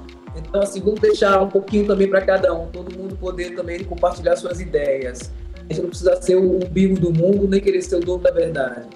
Então, 0.56 0.64
assim, 0.64 0.80
vamos 0.80 1.02
deixar 1.02 1.42
um 1.42 1.50
pouquinho 1.50 1.86
também 1.86 2.08
para 2.08 2.22
cada 2.22 2.54
um, 2.54 2.68
todo 2.68 2.98
mundo 2.98 3.18
poder 3.18 3.54
também 3.56 3.84
compartilhar 3.84 4.38
suas 4.38 4.62
ideias. 4.62 5.30
A 5.54 5.74
gente 5.74 5.82
não 5.82 5.90
precisa 5.90 6.22
ser 6.22 6.38
o 6.38 6.56
umbigo 6.56 6.98
do 6.98 7.12
mundo, 7.12 7.46
nem 7.46 7.60
querer 7.60 7.82
ser 7.82 7.98
o 7.98 8.00
dono 8.00 8.24
da 8.24 8.32
verdade. 8.32 8.88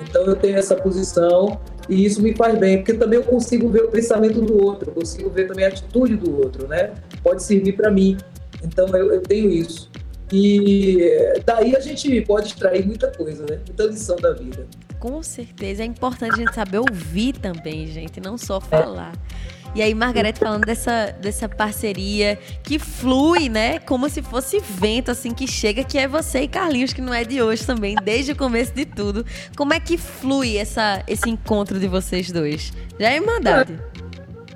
Então, 0.00 0.22
eu 0.22 0.36
tenho 0.36 0.56
essa 0.56 0.76
posição 0.76 1.58
e 1.88 2.04
isso 2.04 2.22
me 2.22 2.36
faz 2.36 2.56
bem, 2.56 2.76
porque 2.76 2.94
também 2.94 3.18
eu 3.18 3.24
consigo 3.24 3.68
ver 3.68 3.82
o 3.82 3.88
pensamento 3.88 4.40
do 4.40 4.64
outro, 4.64 4.90
eu 4.90 4.94
consigo 4.94 5.28
ver 5.28 5.48
também 5.48 5.64
a 5.64 5.68
atitude 5.68 6.14
do 6.14 6.38
outro, 6.38 6.68
né? 6.68 6.92
Pode 7.20 7.42
servir 7.42 7.72
para 7.72 7.90
mim. 7.90 8.16
Então, 8.62 8.86
eu, 8.96 9.12
eu 9.12 9.20
tenho 9.20 9.50
isso. 9.50 9.90
E 10.32 11.00
daí 11.44 11.74
a 11.74 11.80
gente 11.80 12.20
pode 12.20 12.46
extrair 12.46 12.86
muita 12.86 13.10
coisa, 13.10 13.44
né? 13.44 13.58
Muita 13.66 13.86
lição 13.86 14.14
da 14.14 14.32
vida. 14.34 14.68
Com 15.00 15.20
certeza. 15.24 15.82
É 15.82 15.86
importante 15.86 16.34
a 16.34 16.36
gente 16.36 16.54
saber 16.54 16.78
ouvir 16.78 17.32
também, 17.32 17.88
gente, 17.88 18.20
não 18.20 18.38
só 18.38 18.60
falar. 18.60 19.14
É. 19.54 19.57
E 19.74 19.82
aí, 19.82 19.94
Margarete 19.94 20.38
falando 20.38 20.64
dessa, 20.64 21.14
dessa 21.20 21.48
parceria 21.48 22.38
que 22.62 22.78
flui, 22.78 23.48
né? 23.48 23.78
Como 23.78 24.08
se 24.08 24.22
fosse 24.22 24.60
vento, 24.60 25.10
assim, 25.10 25.32
que 25.32 25.46
chega, 25.46 25.84
que 25.84 25.98
é 25.98 26.08
você 26.08 26.40
e 26.40 26.48
Carlinhos, 26.48 26.92
que 26.92 27.00
não 27.00 27.12
é 27.12 27.24
de 27.24 27.42
hoje 27.42 27.64
também, 27.64 27.94
desde 28.02 28.32
o 28.32 28.36
começo 28.36 28.72
de 28.74 28.84
tudo. 28.84 29.24
Como 29.56 29.72
é 29.72 29.80
que 29.80 29.96
flui 29.98 30.56
essa, 30.56 31.02
esse 31.06 31.28
encontro 31.28 31.78
de 31.78 31.86
vocês 31.86 32.32
dois? 32.32 32.72
Já 32.98 33.10
é 33.10 33.16
Irmandade. 33.16 33.78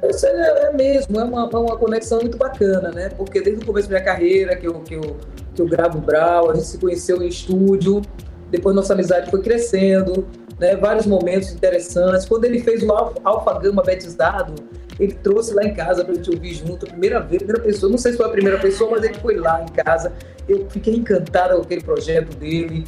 É, 0.02 0.26
é, 0.26 0.66
é 0.66 0.72
mesmo, 0.72 1.20
é 1.20 1.24
uma, 1.24 1.46
uma 1.46 1.76
conexão 1.76 2.20
muito 2.20 2.36
bacana, 2.36 2.90
né? 2.90 3.10
Porque 3.10 3.40
desde 3.40 3.62
o 3.62 3.66
começo 3.66 3.88
da 3.88 3.96
minha 3.96 4.04
carreira, 4.04 4.56
que 4.56 4.66
eu, 4.66 4.80
que 4.80 4.94
eu, 4.94 5.16
que 5.54 5.62
eu 5.62 5.66
gravo 5.66 6.00
Brau, 6.00 6.50
a 6.50 6.54
gente 6.54 6.66
se 6.66 6.78
conheceu 6.78 7.22
em 7.22 7.28
estúdio, 7.28 8.02
depois 8.50 8.74
nossa 8.74 8.94
amizade 8.94 9.30
foi 9.30 9.40
crescendo, 9.40 10.26
né? 10.58 10.74
Vários 10.76 11.06
momentos 11.06 11.52
interessantes. 11.52 12.26
Quando 12.26 12.44
ele 12.44 12.60
fez 12.60 12.82
o 12.82 12.92
Alfa 13.24 13.58
Gama 13.60 13.82
Betizado, 13.82 14.54
ele 15.02 15.14
trouxe 15.14 15.52
lá 15.52 15.64
em 15.64 15.74
casa 15.74 16.04
para 16.04 16.12
a 16.12 16.16
gente 16.16 16.30
ouvir 16.30 16.54
junto, 16.54 16.86
a 16.86 16.88
primeira 16.88 17.18
vez, 17.18 17.42
a 17.42 17.44
primeira 17.44 17.62
pessoa, 17.62 17.90
não 17.90 17.98
sei 17.98 18.12
se 18.12 18.18
foi 18.18 18.26
a 18.26 18.30
primeira 18.30 18.58
pessoa, 18.58 18.90
mas 18.92 19.02
ele 19.02 19.14
foi 19.14 19.36
lá 19.36 19.60
em 19.60 19.66
casa. 19.66 20.12
Eu 20.48 20.68
fiquei 20.70 20.94
encantado 20.94 21.56
com 21.56 21.62
aquele 21.62 21.82
projeto 21.82 22.36
dele. 22.36 22.84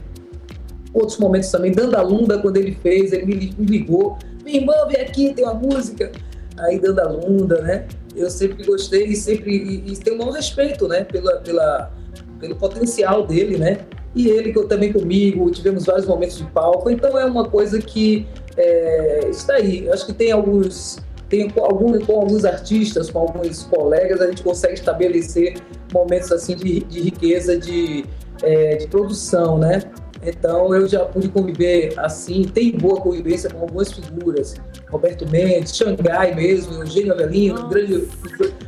Outros 0.92 1.18
momentos 1.18 1.50
também, 1.50 1.72
Dandalunda, 1.72 2.38
quando 2.38 2.56
ele 2.56 2.72
fez, 2.80 3.12
ele 3.12 3.26
me 3.58 3.66
ligou, 3.66 4.16
minha 4.44 4.58
irmã, 4.58 4.74
vem 4.86 5.00
aqui, 5.00 5.34
tem 5.34 5.44
uma 5.44 5.54
música. 5.54 6.12
Aí 6.56 6.78
Dandalunda, 6.78 7.60
né? 7.62 7.88
Eu 8.14 8.30
sempre 8.30 8.64
gostei 8.64 9.06
e 9.06 9.16
sempre 9.16 9.50
e, 9.50 9.92
e 9.92 9.96
tenho 9.96 10.14
um 10.14 10.20
maior 10.20 10.34
respeito, 10.34 10.86
né? 10.86 11.02
Pela, 11.02 11.38
pela, 11.38 11.92
pelo 12.38 12.54
potencial 12.54 13.26
dele, 13.26 13.58
né? 13.58 13.78
E 14.14 14.28
ele 14.28 14.52
também 14.68 14.92
comigo, 14.92 15.50
tivemos 15.50 15.84
vários 15.84 16.06
momentos 16.06 16.38
de 16.38 16.44
palco, 16.44 16.88
então 16.88 17.18
é 17.18 17.24
uma 17.24 17.48
coisa 17.48 17.80
que 17.80 18.24
é, 18.56 19.28
está 19.28 19.54
aí. 19.54 19.86
Eu 19.86 19.92
acho 19.92 20.06
que 20.06 20.12
tem 20.12 20.30
alguns 20.30 21.02
tem 21.28 21.48
com, 21.48 21.64
algum, 21.64 21.98
com 22.00 22.20
alguns 22.20 22.44
artistas, 22.44 23.10
com 23.10 23.20
alguns 23.20 23.64
colegas, 23.64 24.20
a 24.20 24.26
gente 24.26 24.42
consegue 24.42 24.74
estabelecer 24.74 25.56
momentos 25.92 26.30
assim 26.32 26.56
de, 26.56 26.80
de 26.80 27.00
riqueza 27.00 27.56
de, 27.56 28.04
é, 28.42 28.76
de 28.76 28.86
produção, 28.88 29.58
né? 29.58 29.82
Então 30.26 30.74
eu 30.74 30.88
já 30.88 31.04
pude 31.04 31.28
conviver 31.28 31.92
assim, 31.98 32.44
tem 32.44 32.72
boa 32.72 33.00
convivência 33.00 33.50
com 33.50 33.60
algumas 33.60 33.92
figuras, 33.92 34.54
Roberto 34.90 35.28
Mendes, 35.28 35.76
Xangai 35.76 36.34
mesmo, 36.34 36.74
Eugênio 36.82 37.12
Avelino, 37.12 37.68
grande, 37.68 38.08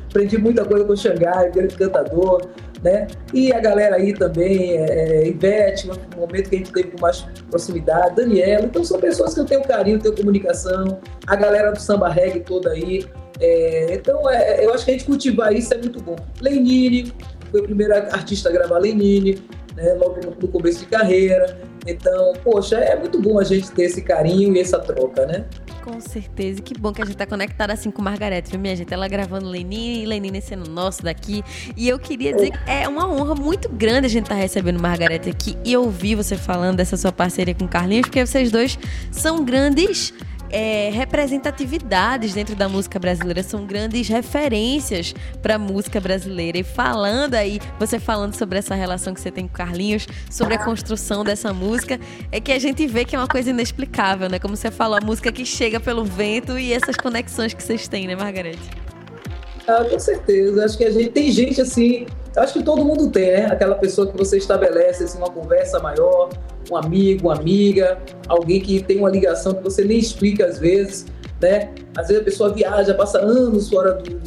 aprendi 0.09 0.37
muita 0.37 0.65
coisa 0.65 0.85
com 0.85 0.95
Xangai, 0.95 1.51
grande 1.51 1.75
cantador, 1.75 2.47
né? 2.83 3.07
E 3.35 3.53
a 3.53 3.59
galera 3.59 3.97
aí 3.97 4.13
também, 4.13 4.77
é, 4.77 4.85
é, 4.85 5.29
Ivete, 5.29 5.89
um 5.91 6.21
momento 6.21 6.49
que 6.49 6.57
a 6.57 6.59
gente 6.59 6.73
teve 6.73 6.91
com 6.93 7.01
mais 7.01 7.23
proximidade, 7.51 8.17
Daniela, 8.17 8.65
então 8.65 8.85
são 8.85 9.01
pessoas 9.01 9.35
que 9.35 9.41
eu 9.41 9.45
tenho 9.45 9.63
carinho, 9.63 9.99
tenho 9.99 10.15
comunicação, 10.15 11.01
a 11.27 11.35
galera 11.37 11.73
do 11.73 11.81
samba 11.81 12.09
reggae 12.09 12.41
toda 12.41 12.71
aí, 12.71 13.05
é, 13.41 13.95
então 13.95 14.29
é, 14.31 14.65
eu 14.65 14.73
acho 14.73 14.85
que 14.85 14.93
a 14.93 14.95
gente 14.95 15.05
cultivar 15.05 15.53
isso 15.53 15.75
é 15.75 15.79
muito 15.79 16.01
bom. 16.01 16.17
Lenine, 16.41 17.13
foi 17.51 17.61
a 17.61 17.65
primeira 17.65 17.99
artista 18.13 18.49
a 18.49 18.53
gravar 18.53 18.79
Lenine, 18.79 19.43
né, 19.75 19.95
logo 19.95 20.21
no 20.41 20.49
começo 20.49 20.81
de 20.81 20.87
carreira. 20.87 21.59
Então, 21.87 22.33
poxa, 22.43 22.77
é 22.77 22.99
muito 22.99 23.21
bom 23.21 23.39
a 23.39 23.45
gente 23.45 23.71
ter 23.71 23.85
esse 23.85 24.03
carinho 24.03 24.57
e 24.57 24.61
essa 24.61 24.79
troca, 24.79 25.25
né? 25.27 25.45
Com 25.87 26.01
certeza. 26.01 26.61
Que 26.61 26.77
bom 26.77 26.93
que 26.93 27.01
a 27.01 27.05
gente 27.05 27.17
tá 27.17 27.25
conectada 27.25 27.73
assim 27.73 27.93
com 27.93 28.03
Margarete, 28.03 28.51
viu, 28.51 28.59
minha 28.59 28.75
gente? 28.75 28.93
Ela 28.93 29.07
gravando 29.07 29.49
Lenine 29.49 30.03
e 30.03 30.05
Lenine 30.05 30.43
sendo 30.43 30.69
nosso 30.69 31.01
daqui. 31.01 31.45
E 31.77 31.89
eu 31.89 31.97
queria 31.97 32.35
dizer 32.35 32.51
que 32.51 32.59
é 32.69 32.89
uma 32.89 33.09
honra 33.09 33.37
muito 33.37 33.69
grande 33.69 34.07
a 34.07 34.11
gente 34.11 34.25
estar 34.25 34.35
tá 34.35 34.41
recebendo 34.41 34.81
Margarete 34.81 35.31
aqui 35.31 35.57
e 35.65 35.77
ouvir 35.77 36.17
você 36.17 36.37
falando 36.37 36.79
dessa 36.79 36.97
sua 36.97 37.13
parceria 37.13 37.55
com 37.55 37.69
Carlinhos, 37.69 38.09
porque 38.09 38.27
vocês 38.27 38.51
dois 38.51 38.77
são 39.13 39.45
grandes 39.45 40.13
é, 40.51 40.91
representatividades 40.91 42.35
dentro 42.35 42.55
da 42.55 42.69
música 42.69 42.99
brasileira, 42.99 43.43
são 43.43 43.67
grandes 43.67 44.09
referências 44.09 45.15
para 45.43 45.57
a 45.57 45.59
música 45.59 46.01
brasileira. 46.01 46.59
E 46.59 46.63
falando 46.63 47.35
aí, 47.35 47.61
você 47.79 47.99
falando 47.99 48.35
sobre 48.35 48.59
essa 48.59 48.75
relação 48.75 49.15
que 49.15 49.21
você 49.21 49.31
tem 49.31 49.47
com 49.47 49.55
Carlinhos, 49.55 50.07
sobre 50.31 50.55
a 50.55 50.65
construção 50.65 51.25
dessa 51.25 51.53
música, 51.53 51.99
é 52.31 52.41
que 52.41 52.53
a 52.53 52.59
gente 52.59 52.87
vê 52.87 53.05
que 53.05 53.17
é 53.17 53.19
uma 53.19 53.29
coisa 53.29 53.51
inexplicável, 53.51 54.29
né? 54.29 54.39
Como 54.39 54.57
você 54.57 54.71
falou, 54.71 54.99
a 54.99 55.05
música 55.05 55.33
que 55.33 55.45
chega 55.45 55.81
pelo 55.81 56.05
vento 56.05 56.59
e 56.59 56.73
essas 56.73 56.97
conexões 56.97 57.55
que 57.55 57.63
vocês 57.63 57.89
têm, 57.89 58.07
né, 58.07 58.15
Margarete? 58.15 58.71
Ah, 59.67 59.85
com 59.85 59.99
certeza. 59.99 60.65
Acho 60.65 60.79
que 60.79 60.85
a 60.85 60.91
gente 60.91 61.11
tem 61.11 61.31
gente 61.33 61.61
assim 61.61 62.07
acho 62.37 62.53
que 62.53 62.63
todo 62.63 62.85
mundo 62.85 63.11
tem, 63.11 63.33
né? 63.33 63.47
Aquela 63.47 63.75
pessoa 63.75 64.07
que 64.07 64.17
você 64.17 64.37
estabelece 64.37 65.05
assim, 65.05 65.19
uma 65.19 65.31
conversa 65.31 65.79
maior, 65.81 66.29
um 66.71 66.77
amigo, 66.77 67.29
uma 67.29 67.35
amiga, 67.35 67.99
alguém 68.29 68.61
que 68.61 68.83
tem 68.83 68.99
uma 68.99 69.11
ligação 69.11 69.55
que 69.55 69.63
você 69.63 69.85
nem 69.85 69.99
explica 69.99 70.47
às 70.47 70.59
vezes, 70.59 71.07
né? 71.41 71.71
Às 71.97 72.09
vezes 72.09 72.23
a 72.23 72.25
pessoa 72.25 72.53
viaja, 72.53 72.95
passa 72.95 73.19
anos 73.19 73.69
fora 73.69 73.95
do, 73.95 74.21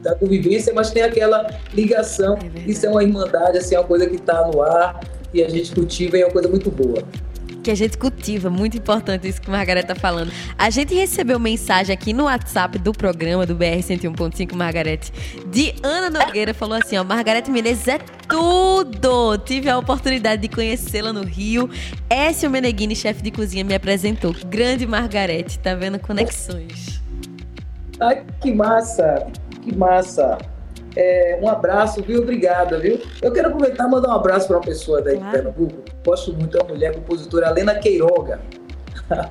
da 0.00 0.14
convivência, 0.14 0.72
mas 0.74 0.90
tem 0.90 1.02
aquela 1.02 1.46
ligação. 1.74 2.38
É 2.56 2.70
Isso 2.70 2.86
é 2.86 2.88
uma 2.88 3.02
irmandade, 3.02 3.58
assim, 3.58 3.74
é 3.74 3.78
uma 3.78 3.86
coisa 3.86 4.06
que 4.06 4.16
está 4.16 4.46
no 4.46 4.62
ar 4.62 5.00
e 5.34 5.42
a 5.42 5.48
gente 5.48 5.74
cultiva 5.74 6.16
e 6.16 6.22
é 6.22 6.24
uma 6.26 6.32
coisa 6.32 6.48
muito 6.48 6.70
boa 6.70 7.02
que 7.66 7.70
a 7.72 7.74
gente 7.74 7.98
cultiva. 7.98 8.48
Muito 8.48 8.76
importante 8.76 9.26
isso 9.26 9.42
que 9.42 9.50
a 9.50 9.52
Margareta 9.52 9.92
tá 9.92 10.00
falando. 10.00 10.30
A 10.56 10.70
gente 10.70 10.94
recebeu 10.94 11.36
mensagem 11.36 11.92
aqui 11.92 12.12
no 12.12 12.24
WhatsApp 12.24 12.78
do 12.78 12.92
programa 12.92 13.44
do 13.44 13.56
BR 13.56 13.80
101.5 13.80 14.54
Margarete, 14.54 15.12
de 15.48 15.74
Ana 15.82 16.08
Nogueira, 16.08 16.54
falou 16.54 16.78
assim, 16.78 16.96
ó, 16.96 17.02
Margarete 17.02 17.50
Menezes 17.50 17.88
é 17.88 17.98
tudo! 18.28 19.36
Tive 19.38 19.68
a 19.68 19.76
oportunidade 19.76 20.42
de 20.42 20.48
conhecê-la 20.48 21.12
no 21.12 21.24
Rio. 21.24 21.68
Écio 22.08 22.48
Meneghini, 22.48 22.94
chefe 22.94 23.20
de 23.20 23.32
cozinha, 23.32 23.64
me 23.64 23.74
apresentou. 23.74 24.32
Grande 24.46 24.86
Margarete, 24.86 25.58
tá 25.58 25.74
vendo 25.74 25.98
conexões. 25.98 27.02
Ai, 27.98 28.24
que 28.40 28.54
massa! 28.54 29.26
Que 29.64 29.74
massa! 29.74 30.38
É, 30.96 31.38
um 31.42 31.48
abraço, 31.48 32.02
viu? 32.02 32.22
Obrigada, 32.22 32.78
viu? 32.78 32.98
Eu 33.20 33.30
quero 33.30 33.48
aproveitar 33.48 33.86
e 33.86 33.90
mandar 33.90 34.08
um 34.08 34.12
abraço 34.12 34.46
para 34.48 34.56
uma 34.56 34.62
pessoa 34.64 35.02
daí 35.02 35.18
claro. 35.18 35.30
de 35.30 35.36
Pernambuco. 35.36 35.82
Gosto 36.04 36.32
muito, 36.32 36.56
é 36.56 36.62
uma 36.62 36.72
mulher 36.72 36.94
compositora, 36.94 37.50
Lena 37.50 37.74
Queiroga. 37.74 38.40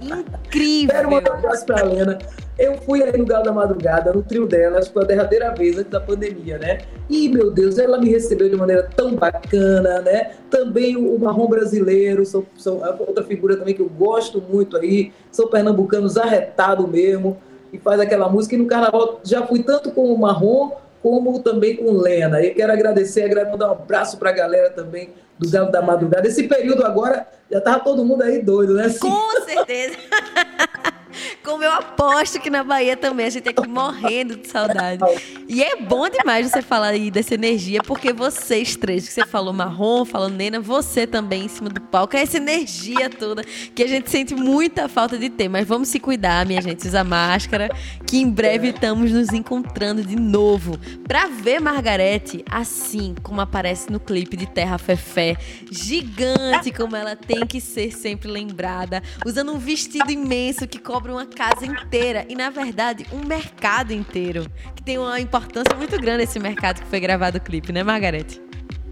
Incrível! 0.02 0.96
quero 0.96 1.12
mandar 1.12 1.32
um 1.32 1.38
abraço 1.38 1.66
para 1.66 1.82
a 1.82 1.84
Lena. 1.84 2.18
Eu 2.58 2.78
fui 2.78 3.04
aí 3.04 3.18
no 3.18 3.26
Galo 3.26 3.44
da 3.44 3.52
Madrugada, 3.52 4.14
no 4.14 4.24
trio 4.24 4.48
dela, 4.48 4.80
acho 4.80 4.88
que 4.88 4.94
foi 4.94 5.04
a 5.04 5.08
derradeira 5.08 5.54
vez 5.54 5.78
antes 5.78 5.92
da 5.92 6.00
pandemia, 6.00 6.58
né? 6.58 6.78
E, 7.10 7.28
meu 7.28 7.52
Deus, 7.52 7.78
ela 7.78 7.98
me 7.98 8.10
recebeu 8.10 8.48
de 8.48 8.56
maneira 8.56 8.90
tão 8.96 9.14
bacana, 9.16 10.00
né? 10.00 10.32
Também 10.50 10.96
o 10.96 11.20
Marrom 11.20 11.48
Brasileiro, 11.48 12.26
são, 12.26 12.46
são 12.58 12.82
outra 13.00 13.26
figura 13.26 13.58
também 13.58 13.74
que 13.74 13.82
eu 13.82 13.90
gosto 13.90 14.42
muito 14.42 14.78
aí, 14.78 15.12
são 15.32 15.50
pernambucanos 15.50 16.16
arretados 16.16 16.88
mesmo, 16.88 17.38
e 17.74 17.78
faz 17.78 18.00
aquela 18.00 18.30
música. 18.30 18.56
E 18.56 18.58
no 18.58 18.68
carnaval 18.68 19.20
já 19.22 19.46
fui 19.46 19.62
tanto 19.62 19.92
com 19.92 20.14
o 20.14 20.18
Marrom 20.18 20.72
como 21.06 21.38
também 21.38 21.76
com 21.76 21.92
Lena. 21.92 22.42
E 22.42 22.50
quero 22.50 22.74
agradecer, 22.74 23.30
mandar 23.52 23.68
um 23.68 23.74
abraço 23.74 24.18
para 24.18 24.32
a 24.32 24.34
galera 24.34 24.72
também 24.72 25.14
do 25.38 25.48
Galo 25.48 25.72
da 25.72 25.80
Madrugada. 25.80 26.28
Esse 26.28 26.48
período 26.48 26.84
agora 26.84 27.28
já 27.52 27.60
estava 27.60 27.80
todo 27.84 28.04
mundo 28.04 28.24
aí 28.24 28.42
doido, 28.42 28.74
né? 28.74 28.92
Com 29.00 29.46
certeza. 29.46 29.96
Como 31.44 31.64
eu 31.64 31.72
aposto 31.72 32.40
que 32.40 32.50
na 32.50 32.64
Bahia 32.64 32.98
também 32.98 33.26
a 33.26 33.30
gente 33.30 33.50
aqui 33.50 33.68
morrendo 33.68 34.36
de 34.36 34.48
saudade. 34.48 35.04
E 35.48 35.64
é 35.64 35.76
bom 35.76 36.10
demais 36.10 36.50
você 36.50 36.62
falar 36.62 36.90
aí 36.90 37.12
dessa 37.12 37.34
energia, 37.34 37.82
porque 37.84 38.12
vocês 38.12 38.76
três, 38.76 39.08
que 39.08 39.14
você 39.14 39.26
falou 39.26 39.54
marrom, 39.54 40.06
falou 40.06 40.30
Nena, 40.30 40.60
você 40.60 41.06
também 41.06 41.46
em 41.46 41.48
cima 41.48 41.70
do 41.70 41.82
palco, 41.82 42.16
é 42.16 42.22
essa 42.22 42.38
energia 42.38 43.10
toda 43.10 43.44
que 43.44 43.84
a 43.84 43.88
gente 43.88 44.10
sente 44.10 44.34
muita 44.34 44.88
falta 44.88 45.18
de 45.18 45.30
ter. 45.30 45.48
Mas 45.48 45.68
vamos 45.68 45.88
se 45.90 46.00
cuidar, 46.00 46.46
minha 46.46 46.62
gente, 46.62 46.88
usar 46.88 47.04
máscara, 47.04 47.70
que 48.08 48.18
em 48.18 48.30
breve 48.30 48.70
estamos 48.70 49.12
nos 49.12 49.30
encontrando 49.34 50.04
de 50.04 50.16
novo 50.16 50.80
para 51.08 51.28
ver 51.28 51.60
Margarete 51.60 52.44
assim 52.50 53.16
como 53.22 53.42
aparece 53.42 53.92
no 53.92 54.00
clipe 54.00 54.38
de 54.38 54.46
Terra 54.46 54.78
Fefé, 54.78 55.36
gigante 55.72 56.72
como 56.72 56.96
ela 56.96 57.16
tem 57.16 57.46
que 57.46 57.60
ser 57.60 57.92
sempre 57.92 58.30
lembrada, 58.30 59.02
usando 59.26 59.52
um 59.52 59.60
vestido 59.60 60.12
imenso 60.12 60.68
que 60.68 60.80
cobre 60.80 61.05
uma 61.10 61.26
casa 61.26 61.66
inteira 61.66 62.26
e, 62.28 62.36
na 62.36 62.50
verdade, 62.50 63.06
um 63.12 63.26
mercado 63.26 63.92
inteiro. 63.92 64.46
Que 64.76 64.84
tem 64.84 64.98
uma 64.98 65.20
importância 65.20 65.76
muito 65.76 66.00
grande 66.00 66.24
esse 66.24 66.40
mercado 66.40 66.82
que 66.82 66.88
foi 66.88 67.00
gravado 67.00 67.38
o 67.38 67.42
clipe, 67.42 67.72
né, 67.72 67.84
Margarete? 67.84 68.42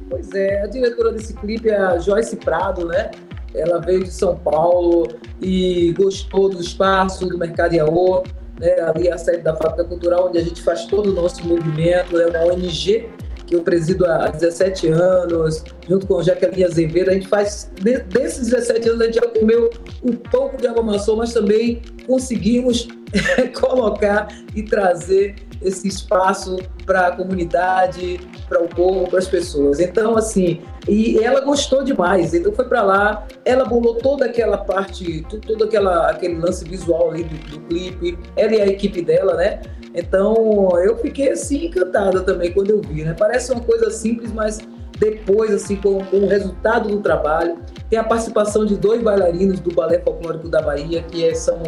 Pois 0.09 0.31
é, 0.33 0.61
a 0.61 0.67
diretora 0.67 1.11
desse 1.11 1.33
clipe 1.33 1.69
é 1.69 1.77
a 1.77 1.97
Joyce 1.97 2.35
Prado, 2.35 2.85
né? 2.85 3.11
Ela 3.53 3.79
veio 3.79 4.03
de 4.03 4.11
São 4.11 4.35
Paulo 4.35 5.07
e 5.41 5.93
gostou 5.97 6.49
do 6.49 6.59
espaço 6.59 7.27
do 7.27 7.37
Mercado 7.37 7.73
Iaô, 7.73 8.23
né? 8.59 8.79
ali 8.81 9.11
a 9.11 9.17
sede 9.17 9.43
da 9.43 9.55
Fábrica 9.55 9.83
Cultural, 9.83 10.27
onde 10.27 10.37
a 10.37 10.41
gente 10.41 10.61
faz 10.61 10.85
todo 10.85 11.11
o 11.11 11.13
nosso 11.13 11.45
movimento, 11.47 12.19
é 12.19 12.27
uma 12.27 12.53
ONG 12.53 13.09
eu 13.55 13.61
presido 13.61 14.05
há 14.05 14.27
17 14.27 14.87
anos, 14.89 15.63
junto 15.87 16.07
com 16.07 16.21
Jaqueline 16.21 16.63
Azevedo. 16.63 17.09
A 17.09 17.13
gente 17.13 17.27
faz, 17.27 17.71
desses 18.09 18.49
17 18.49 18.89
anos, 18.89 19.01
a 19.01 19.05
gente 19.05 19.15
já 19.15 19.27
comeu 19.27 19.69
um 20.03 20.13
pouco 20.13 20.57
de 20.57 20.67
água 20.67 20.83
maçã, 20.83 21.15
mas 21.15 21.33
também 21.33 21.81
conseguimos 22.07 22.87
colocar 23.59 24.27
e 24.55 24.63
trazer 24.63 25.35
esse 25.61 25.87
espaço 25.87 26.57
para 26.85 27.07
a 27.07 27.11
comunidade, 27.15 28.19
para 28.49 28.61
o 28.61 28.67
povo, 28.67 29.09
para 29.09 29.19
as 29.19 29.27
pessoas. 29.27 29.79
Então, 29.79 30.17
assim, 30.17 30.61
e 30.87 31.17
ela 31.19 31.41
gostou 31.41 31.83
demais. 31.83 32.33
Então, 32.33 32.51
foi 32.51 32.65
para 32.65 32.81
lá, 32.81 33.27
ela 33.45 33.65
bolou 33.65 33.95
toda 33.95 34.25
aquela 34.25 34.57
parte, 34.57 35.25
todo 35.47 35.63
aquela, 35.63 36.09
aquele 36.09 36.35
lance 36.35 36.67
visual 36.67 37.11
ali 37.11 37.23
do, 37.23 37.51
do 37.51 37.59
clipe, 37.61 38.17
ela 38.35 38.53
e 38.53 38.61
a 38.61 38.67
equipe 38.67 39.01
dela, 39.01 39.35
né? 39.35 39.61
Então, 39.93 40.71
eu 40.83 40.97
fiquei 40.97 41.31
assim 41.31 41.65
encantada 41.65 42.21
também 42.21 42.51
quando 42.51 42.71
eu 42.71 42.81
vi, 42.81 43.03
né? 43.03 43.15
Parece 43.17 43.51
uma 43.51 43.61
coisa 43.61 43.91
simples, 43.91 44.31
mas 44.31 44.59
depois, 44.99 45.51
assim, 45.51 45.75
com, 45.75 46.03
com, 46.05 46.17
o 46.17 46.27
resultado 46.27 46.89
do 46.89 46.99
trabalho, 46.99 47.57
tem 47.89 47.99
a 47.99 48.03
participação 48.03 48.65
de 48.65 48.75
dois 48.75 49.01
bailarinos 49.01 49.59
do 49.59 49.73
Balé 49.73 49.99
Folclórico 49.99 50.49
da 50.49 50.61
Bahia, 50.61 51.03
que 51.03 51.25
é, 51.25 51.35
são. 51.35 51.59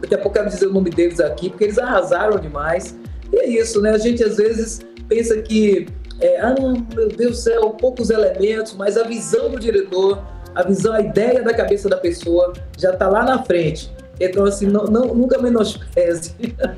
Daqui 0.00 0.14
a 0.14 0.18
pouco 0.18 0.38
eu 0.38 0.42
quero 0.42 0.48
dizer 0.48 0.66
o 0.66 0.72
nome 0.72 0.90
deles 0.90 1.20
aqui, 1.20 1.50
porque 1.50 1.64
eles 1.64 1.78
arrasaram 1.78 2.38
demais. 2.38 2.96
E 3.32 3.36
é 3.36 3.48
isso, 3.48 3.80
né? 3.80 3.90
A 3.90 3.98
gente 3.98 4.22
às 4.22 4.36
vezes 4.36 4.80
pensa 5.08 5.40
que, 5.42 5.86
é, 6.20 6.40
ah, 6.40 6.54
meu 6.94 7.08
Deus 7.08 7.32
do 7.32 7.36
céu, 7.36 7.70
poucos 7.70 8.10
elementos, 8.10 8.74
mas 8.74 8.96
a 8.96 9.02
visão 9.02 9.50
do 9.50 9.58
diretor, 9.58 10.22
a 10.54 10.62
visão, 10.62 10.92
a 10.92 11.00
ideia 11.00 11.42
da 11.42 11.52
cabeça 11.52 11.88
da 11.88 11.96
pessoa 11.96 12.52
já 12.78 12.90
está 12.90 13.08
lá 13.08 13.24
na 13.24 13.42
frente. 13.42 13.92
Então, 14.20 14.44
assim, 14.44 14.66
não, 14.66 14.84
não, 14.84 15.14
nunca 15.14 15.38
menospreze. 15.38 16.34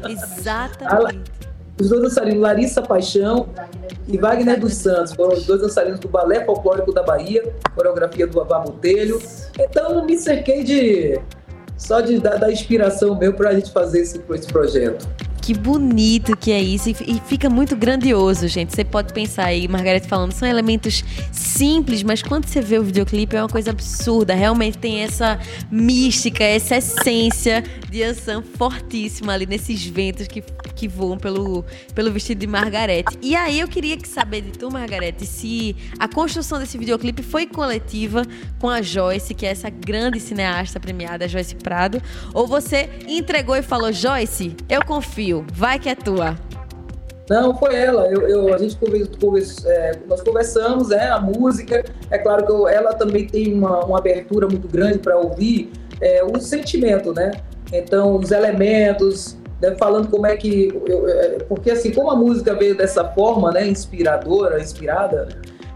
Exatamente. 0.09 1.31
os 1.81 1.89
dois 1.89 2.03
dançarinos, 2.03 2.41
Larissa 2.41 2.83
Paixão 2.83 3.49
e 4.09 4.17
Wagner 4.17 4.59
dos 4.59 4.75
Santos, 4.75 5.15
foram 5.15 5.35
os 5.35 5.45
dois 5.45 5.61
dançarinos 5.61 6.01
do 6.01 6.09
Balé 6.09 6.45
Folclórico 6.45 6.93
da 6.93 7.03
Bahia, 7.03 7.43
coreografia 7.75 8.27
do 8.27 8.41
Avá 8.41 8.61
Botelho. 8.61 9.21
Então, 9.59 10.05
me 10.05 10.17
cerquei 10.19 10.65
de 10.65 11.21
só 11.77 12.01
de 12.01 12.19
dar, 12.19 12.39
dar 12.39 12.51
inspiração 12.51 13.15
meu 13.17 13.35
para 13.35 13.51
a 13.51 13.55
gente 13.55 13.71
fazer 13.71 14.01
esse, 14.01 14.21
esse 14.31 14.47
projeto. 14.47 15.07
Que 15.47 15.55
bonito 15.55 16.37
que 16.37 16.51
é 16.51 16.61
isso. 16.61 16.91
E 16.91 17.23
fica 17.25 17.49
muito 17.49 17.77
grandioso, 17.77 18.49
gente. 18.49 18.75
Você 18.75 18.85
pode 18.85 19.13
pensar 19.13 19.45
aí, 19.45 19.69
Margareth 19.69 20.09
falando, 20.09 20.33
são 20.33 20.49
elementos 20.49 21.05
simples, 21.31 22.03
mas 22.03 22.21
quando 22.21 22.49
você 22.49 22.61
vê 22.61 22.81
o 22.81 22.83
videoclipe 22.83 23.37
é 23.37 23.43
uma 23.43 23.49
coisa 23.49 23.71
absurda. 23.71 24.35
Realmente 24.35 24.77
tem 24.77 25.03
essa 25.03 25.39
mística, 25.71 26.43
essa 26.43 26.79
essência 26.79 27.63
de 27.89 28.03
Ansan 28.03 28.43
fortíssima 28.43 29.35
ali 29.35 29.47
nesses 29.47 29.87
ventos 29.87 30.27
que, 30.27 30.43
que 30.77 30.87
voam 30.87 31.17
pelo, 31.19 31.65
pelo 31.95 32.13
vestido 32.13 32.39
de 32.39 32.47
Margareth. 32.47 33.07
E 33.23 33.35
aí 33.35 33.59
eu 33.59 33.67
queria 33.67 33.97
saber 34.05 34.43
de 34.43 34.53
tu, 34.53 34.71
Margareth, 34.71 35.25
se 35.25 35.75
a 35.99 36.07
construção 36.07 36.61
desse 36.61 36.79
videoclipe 36.79 37.23
foi 37.23 37.47
coletiva 37.47 38.23
com 38.61 38.69
a 38.69 38.83
Joyce, 38.83 39.35
que 39.35 39.47
é 39.47 39.51
essa 39.51 39.71
grande 39.71 40.21
cineasta 40.21 40.79
premiada, 40.79 41.27
Joyce 41.27 41.57
Prado, 41.57 42.01
ou 42.33 42.47
você 42.47 42.89
entregou 43.09 43.57
e 43.57 43.63
falou, 43.63 43.93
Joyce, 43.93 44.55
eu 44.69 44.85
confio 44.85 45.45
vai 45.53 45.79
que 45.79 45.89
é 45.89 45.95
tua. 45.95 46.37
Não, 47.29 47.57
foi 47.57 47.75
ela. 47.75 48.07
Eu, 48.07 48.29
eu 48.29 48.55
a 48.55 48.59
gente 48.59 48.77
conversa, 48.77 49.69
é, 49.69 49.99
nós 50.07 50.21
conversamos, 50.23 50.91
é, 50.91 51.09
a 51.09 51.19
música. 51.19 51.85
É 52.11 52.19
claro 52.19 52.47
que 52.47 52.53
eu, 52.53 52.69
ela 52.69 52.93
também 52.95 53.27
tem 53.27 53.53
uma, 53.53 53.85
uma 53.85 53.99
abertura 53.99 54.47
muito 54.47 54.69
grande 54.69 54.99
para 54.99 55.17
ouvir 55.17 55.73
é, 56.01 56.23
o 56.23 56.39
sentimento, 56.39 57.13
né? 57.13 57.33
Então, 57.73 58.17
os 58.17 58.31
elementos, 58.31 59.37
falando 59.79 60.09
como 60.09 60.27
é 60.27 60.37
que. 60.37 60.69
Eu, 60.87 61.09
é, 61.09 61.39
porque, 61.49 61.71
assim, 61.71 61.93
como 61.93 62.11
a 62.11 62.17
música 62.17 62.55
veio 62.55 62.77
dessa 62.77 63.05
forma, 63.05 63.53
né, 63.53 63.67
inspiradora, 63.67 64.61
inspirada, 64.61 65.29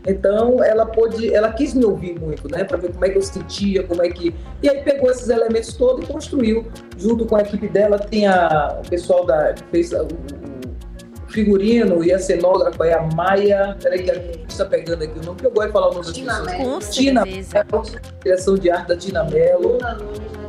então 0.07 0.63
ela 0.63 0.87
pôde, 0.87 1.33
ela 1.33 1.53
quis 1.53 1.75
me 1.75 1.85
ouvir 1.85 2.19
muito, 2.19 2.49
né, 2.51 2.65
para 2.65 2.79
ver 2.79 2.93
como 2.93 3.05
é 3.05 3.11
que 3.11 3.19
eu 3.19 3.23
sentia, 3.23 3.83
como 3.83 4.03
é 4.03 4.09
que 4.09 4.35
e 4.63 4.69
aí 4.69 4.83
pegou 4.83 5.11
esses 5.11 5.29
elementos 5.29 5.75
todos 5.75 6.05
e 6.05 6.13
construiu 6.13 6.67
junto 6.97 7.27
com 7.27 7.37
a 7.37 7.43
equipe 7.43 7.69
dela 7.69 7.99
tem 7.99 8.27
a 8.27 8.81
o 8.85 8.89
pessoal 8.89 9.27
da 9.27 9.53
que 9.53 9.63
fez 9.71 9.93
o, 9.93 10.05
o 10.05 11.31
figurino 11.31 12.03
e 12.03 12.13
a 12.13 12.19
cenógrafa 12.19 12.87
é 12.87 12.95
a 12.95 13.03
Maia, 13.15 13.77
peraí 13.81 14.03
que 14.03 14.11
a 14.11 14.15
gente 14.15 14.49
está 14.49 14.65
pegando 14.65 15.05
aqui 15.05 15.19
o 15.19 15.25
nome 15.25 15.39
que 15.39 15.47
eu 15.47 15.51
gosto 15.51 15.67
de 15.67 15.73
falar 15.73 15.89
o 15.89 15.93
nome 15.93 16.07
das 16.07 16.15
Tina 16.15 16.45
pessoas. 16.45 16.91
Tina 16.91 17.25
Mello, 17.25 17.85
direção 18.25 18.55
de 18.57 18.71
arte 18.71 18.89
da 18.89 18.97
Tina 18.97 19.25
Mello. 19.25 19.73
Luna 19.75 19.95
Nunes 19.95 20.40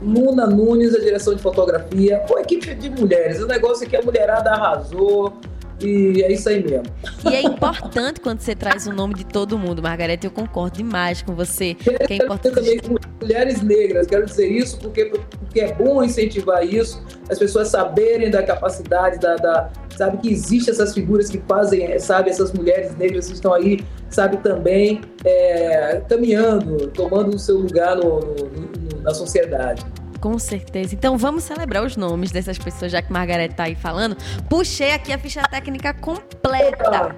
Luna 0.00 0.46
Nunes, 0.46 0.94
a 0.94 0.98
direção 0.98 1.34
de 1.34 1.42
fotografia, 1.42 2.22
uma 2.28 2.40
equipe 2.40 2.74
de 2.74 2.90
mulheres. 2.90 3.40
O 3.40 3.46
negócio 3.46 3.84
é 3.84 3.88
que 3.88 3.96
a 3.96 4.02
mulherada 4.02 4.50
arrasou, 4.50 5.32
e 5.80 6.22
é 6.22 6.32
isso 6.32 6.48
aí 6.48 6.62
mesmo. 6.62 6.86
E 7.30 7.34
é 7.34 7.42
importante 7.42 8.20
quando 8.20 8.40
você 8.40 8.54
traz 8.54 8.86
o 8.86 8.92
nome 8.92 9.14
de 9.14 9.24
todo 9.24 9.56
mundo, 9.56 9.80
Margareta. 9.80 10.26
Eu 10.26 10.30
concordo 10.30 10.76
demais 10.76 11.22
com 11.22 11.34
você. 11.34 11.74
Que 11.74 12.14
é 12.14 12.16
importante. 12.16 12.54
também 12.54 12.78
com 12.78 12.96
mulheres 13.20 13.62
negras. 13.62 14.06
Quero 14.06 14.26
dizer 14.26 14.48
isso 14.48 14.78
porque, 14.78 15.04
porque 15.04 15.60
é 15.60 15.72
bom 15.72 16.02
incentivar 16.02 16.64
isso, 16.66 17.02
as 17.30 17.38
pessoas 17.38 17.68
saberem 17.68 18.30
da 18.30 18.42
capacidade, 18.42 19.18
da, 19.18 19.36
da 19.36 19.70
sabe 19.96 20.18
que 20.18 20.30
existem 20.30 20.72
essas 20.72 20.94
figuras 20.94 21.28
que 21.28 21.38
fazem, 21.38 21.98
sabe, 21.98 22.30
essas 22.30 22.52
mulheres 22.52 22.96
negras 22.96 23.26
que 23.26 23.34
estão 23.34 23.52
aí, 23.52 23.84
sabe, 24.08 24.36
também 24.38 25.00
é, 25.24 26.00
caminhando, 26.08 26.86
tomando 26.88 27.34
o 27.34 27.38
seu 27.38 27.58
lugar 27.58 27.96
no, 27.96 28.20
no, 28.20 28.70
na 29.08 29.14
sociedade. 29.14 29.84
Com 30.20 30.38
certeza. 30.38 30.94
Então 30.94 31.16
vamos 31.16 31.44
celebrar 31.44 31.84
os 31.84 31.96
nomes 31.96 32.30
dessas 32.30 32.58
pessoas, 32.58 32.92
já 32.92 33.00
que 33.00 33.12
Margareth 33.12 33.50
tá 33.50 33.64
aí 33.64 33.74
falando. 33.74 34.16
Puxei 34.48 34.92
aqui 34.92 35.12
a 35.12 35.18
ficha 35.18 35.42
técnica 35.42 35.94
completa. 35.94 37.16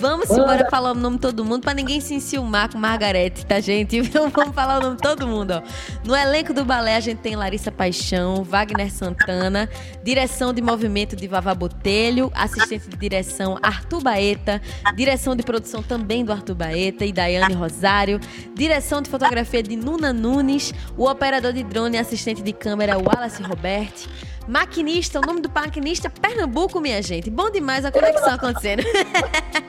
Vamos 0.00 0.30
embora 0.30 0.66
falar 0.70 0.92
o 0.92 0.94
nome 0.94 1.16
de 1.16 1.20
todo 1.20 1.44
mundo 1.44 1.62
para 1.62 1.74
ninguém 1.74 2.00
se 2.00 2.14
enciumar 2.14 2.72
com 2.72 2.78
Margarete, 2.78 3.44
tá, 3.44 3.60
gente? 3.60 4.00
Então 4.10 4.30
vamos 4.30 4.54
falar 4.54 4.78
o 4.78 4.82
nome 4.82 4.96
de 4.96 5.02
todo 5.02 5.26
mundo, 5.26 5.52
ó. 5.52 5.62
No 6.04 6.16
elenco 6.16 6.54
do 6.54 6.64
balé 6.64 6.96
a 6.96 7.00
gente 7.00 7.18
tem 7.18 7.36
Larissa 7.36 7.70
Paixão, 7.70 8.42
Wagner 8.42 8.90
Santana, 8.90 9.68
direção 10.02 10.54
de 10.54 10.62
movimento 10.62 11.14
de 11.14 11.28
Vavá 11.28 11.54
Botelho, 11.54 12.32
assistente 12.34 12.88
de 12.88 12.96
direção 12.96 13.58
Arthur 13.62 14.02
Baeta, 14.02 14.62
direção 14.96 15.36
de 15.36 15.42
produção 15.42 15.82
também 15.82 16.24
do 16.24 16.32
Arthur 16.32 16.54
Baeta 16.54 17.04
e 17.04 17.12
Daiane 17.12 17.54
Rosário, 17.54 18.18
direção 18.54 19.02
de 19.02 19.10
fotografia 19.10 19.62
de 19.62 19.76
Nuna 19.76 20.12
Nunes, 20.14 20.72
o 20.96 21.06
operador 21.08 21.52
de 21.52 21.62
drone 21.62 21.96
e 21.96 22.00
assistente 22.00 22.42
de 22.42 22.54
câmera 22.54 22.96
Wallace 22.96 23.42
Roberti. 23.42 24.08
Maquinista, 24.48 25.20
o 25.20 25.22
nome 25.22 25.40
do 25.40 25.50
maquinista 25.50 26.08
é 26.08 26.10
Pernambuco, 26.10 26.80
minha 26.80 27.00
gente. 27.02 27.30
Bom 27.30 27.50
demais 27.50 27.84
a 27.84 27.92
conexão 27.92 28.30
acontecendo. 28.34 28.82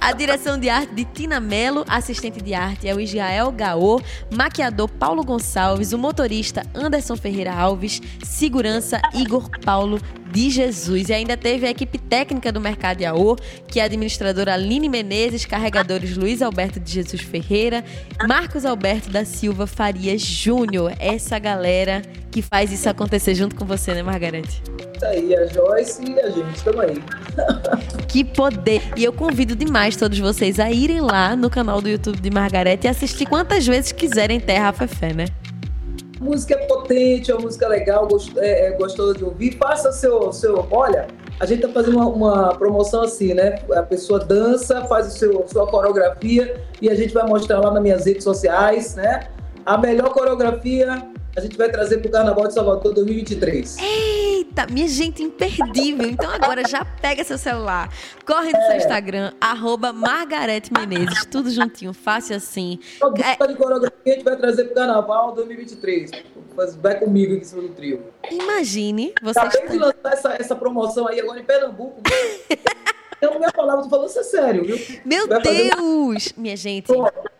a 0.00 0.12
direção 0.12 0.58
de 0.58 0.68
arte 0.68 0.94
de 0.94 1.04
Tina 1.04 1.40
Mello, 1.40 1.84
assistente 1.88 2.42
de 2.42 2.54
arte 2.54 2.88
é 2.88 2.94
o 2.94 3.00
Israel 3.00 3.50
Gaô, 3.50 4.00
maquiador 4.30 4.88
Paulo 4.88 5.24
Gonçalves, 5.24 5.92
o 5.92 5.98
motorista 5.98 6.62
Anderson 6.74 7.16
Ferreira 7.16 7.52
Alves, 7.52 8.00
segurança 8.22 9.00
Igor 9.14 9.48
Paulo 9.64 10.00
de 10.30 10.50
Jesus. 10.50 11.08
E 11.08 11.12
ainda 11.12 11.36
teve 11.36 11.66
a 11.66 11.70
equipe 11.70 11.98
técnica 11.98 12.52
do 12.52 12.60
Mercado 12.60 13.00
Iaô, 13.00 13.36
que 13.66 13.80
é 13.80 13.82
a 13.82 13.86
administradora 13.86 14.54
Aline 14.54 14.88
Menezes, 14.88 15.44
carregadores 15.44 16.16
Luiz 16.16 16.42
Alberto 16.42 16.78
de 16.80 16.92
Jesus 16.92 17.22
Ferreira, 17.22 17.84
Marcos 18.26 18.64
Alberto 18.64 19.10
da 19.10 19.24
Silva 19.24 19.66
Farias 19.66 20.22
Júnior. 20.22 20.92
Essa 20.98 21.38
galera 21.38 22.02
que 22.30 22.42
faz 22.42 22.72
isso 22.72 22.88
acontecer 22.88 23.34
junto 23.34 23.56
com 23.56 23.64
você, 23.64 23.94
né, 23.94 24.02
Margarete? 24.02 24.62
Isso 24.94 25.04
aí, 25.04 25.34
a 25.34 25.46
Joyce 25.46 26.02
e 26.04 26.20
a 26.20 26.30
gente, 26.30 26.56
estamos 26.56 26.80
aí. 26.80 27.02
que 28.08 28.24
poder! 28.24 28.82
E 28.96 29.04
eu 29.04 29.12
convido 29.12 29.54
demais 29.54 29.96
todos 29.96 30.18
vocês 30.18 30.58
a 30.58 30.70
irem 30.70 31.00
lá 31.00 31.36
no 31.36 31.48
canal 31.48 31.80
do 31.80 31.88
YouTube 31.88 32.20
de 32.20 32.30
Margarete 32.30 32.86
e 32.86 32.90
assistir 32.90 33.26
quantas 33.26 33.66
vezes 33.66 33.92
quiserem 33.92 34.40
Terra 34.40 34.72
Fefé, 34.72 35.12
né? 35.12 35.26
Música 36.20 36.54
é 36.54 36.66
potente, 36.66 37.30
é 37.30 37.34
uma 37.34 37.42
música 37.42 37.68
legal, 37.68 38.06
gost, 38.08 38.36
é, 38.38 38.66
é, 38.66 38.70
gostosa 38.72 39.14
de 39.14 39.24
ouvir. 39.24 39.56
Faça 39.56 39.92
seu, 39.92 40.32
seu. 40.32 40.66
Olha, 40.70 41.06
a 41.38 41.46
gente 41.46 41.62
tá 41.62 41.68
fazendo 41.68 41.96
uma, 41.96 42.08
uma, 42.08 42.54
promoção 42.56 43.02
assim, 43.02 43.34
né? 43.34 43.60
A 43.72 43.82
pessoa 43.82 44.18
dança, 44.18 44.84
faz 44.86 45.06
o 45.06 45.10
seu, 45.10 45.46
sua 45.46 45.66
coreografia 45.66 46.60
e 46.82 46.90
a 46.90 46.94
gente 46.94 47.14
vai 47.14 47.26
mostrar 47.26 47.60
lá 47.60 47.70
nas 47.70 47.82
minhas 47.82 48.06
redes 48.06 48.24
sociais, 48.24 48.96
né? 48.96 49.28
A 49.64 49.78
melhor 49.78 50.10
coreografia 50.10 51.06
a 51.36 51.40
gente 51.40 51.56
vai 51.56 51.70
trazer 51.70 51.98
para 51.98 52.08
o 52.08 52.10
Carnaval 52.10 52.48
de 52.48 52.54
Salvador 52.54 52.94
2023. 52.94 53.76
Eita, 53.78 54.66
minha 54.70 54.88
gente, 54.88 55.22
imperdível. 55.22 56.08
Então 56.08 56.30
agora 56.30 56.66
já 56.66 56.84
pega 56.84 57.22
seu 57.22 57.38
celular, 57.38 57.92
corre 58.26 58.50
no 58.50 58.58
é. 58.58 58.66
seu 58.66 58.76
Instagram, 58.76 59.32
arroba 59.40 59.92
Margarete 59.92 60.72
Menezes, 60.72 61.24
tudo 61.26 61.50
juntinho, 61.50 61.92
fácil 61.92 62.36
assim. 62.36 62.78
A 63.00 63.44
é... 63.44 63.46
de 63.46 63.54
coreografia 63.54 64.00
a 64.06 64.10
gente 64.10 64.24
vai 64.24 64.36
trazer 64.36 64.64
para 64.64 64.72
o 64.72 64.74
Carnaval 64.74 65.32
2023. 65.34 66.10
Vai 66.80 66.98
comigo 66.98 67.34
aqui 67.34 67.42
em 67.42 67.44
cima 67.44 67.62
do 67.62 67.68
trio. 67.68 68.02
Imagine, 68.30 69.14
você 69.22 69.38
Acabei 69.38 69.60
está... 69.60 69.72
de 69.72 69.78
lançar 69.78 70.12
essa, 70.12 70.32
essa 70.34 70.56
promoção 70.56 71.06
aí 71.06 71.20
agora 71.20 71.38
em 71.38 71.44
Pernambuco. 71.44 72.02
Eu 73.20 73.32
não 73.32 73.40
me 73.40 73.50
falava, 73.52 73.82
tô 73.82 73.88
falando 73.88 74.08
isso 74.08 74.20
é 74.20 74.22
sério, 74.22 74.64
viu? 74.64 74.78
Meu 75.04 75.26
vai 75.26 75.42
Deus! 75.42 76.24
Fazer... 76.24 76.40
Minha 76.40 76.56
gente. 76.56 76.86
Pronto 76.86 77.37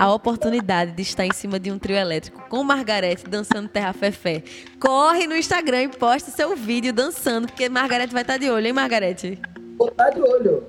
a 0.00 0.10
oportunidade 0.14 0.92
de 0.92 1.02
estar 1.02 1.26
em 1.26 1.32
cima 1.34 1.60
de 1.60 1.70
um 1.70 1.78
trio 1.78 1.94
elétrico 1.94 2.42
com 2.48 2.64
Margarete 2.64 3.24
dançando 3.28 3.68
Terra 3.68 3.92
Fefé. 3.92 4.42
Corre 4.80 5.26
no 5.26 5.36
Instagram 5.36 5.82
e 5.82 5.88
posta 5.88 6.30
seu 6.30 6.56
vídeo 6.56 6.90
dançando, 6.90 7.46
porque 7.46 7.68
Margarete 7.68 8.10
vai 8.10 8.22
estar 8.22 8.38
de 8.38 8.48
olho, 8.48 8.66
hein, 8.66 8.72
Margarete? 8.72 9.38
Vou 9.76 9.88
estar 9.88 10.08
de 10.08 10.22
olho. 10.22 10.66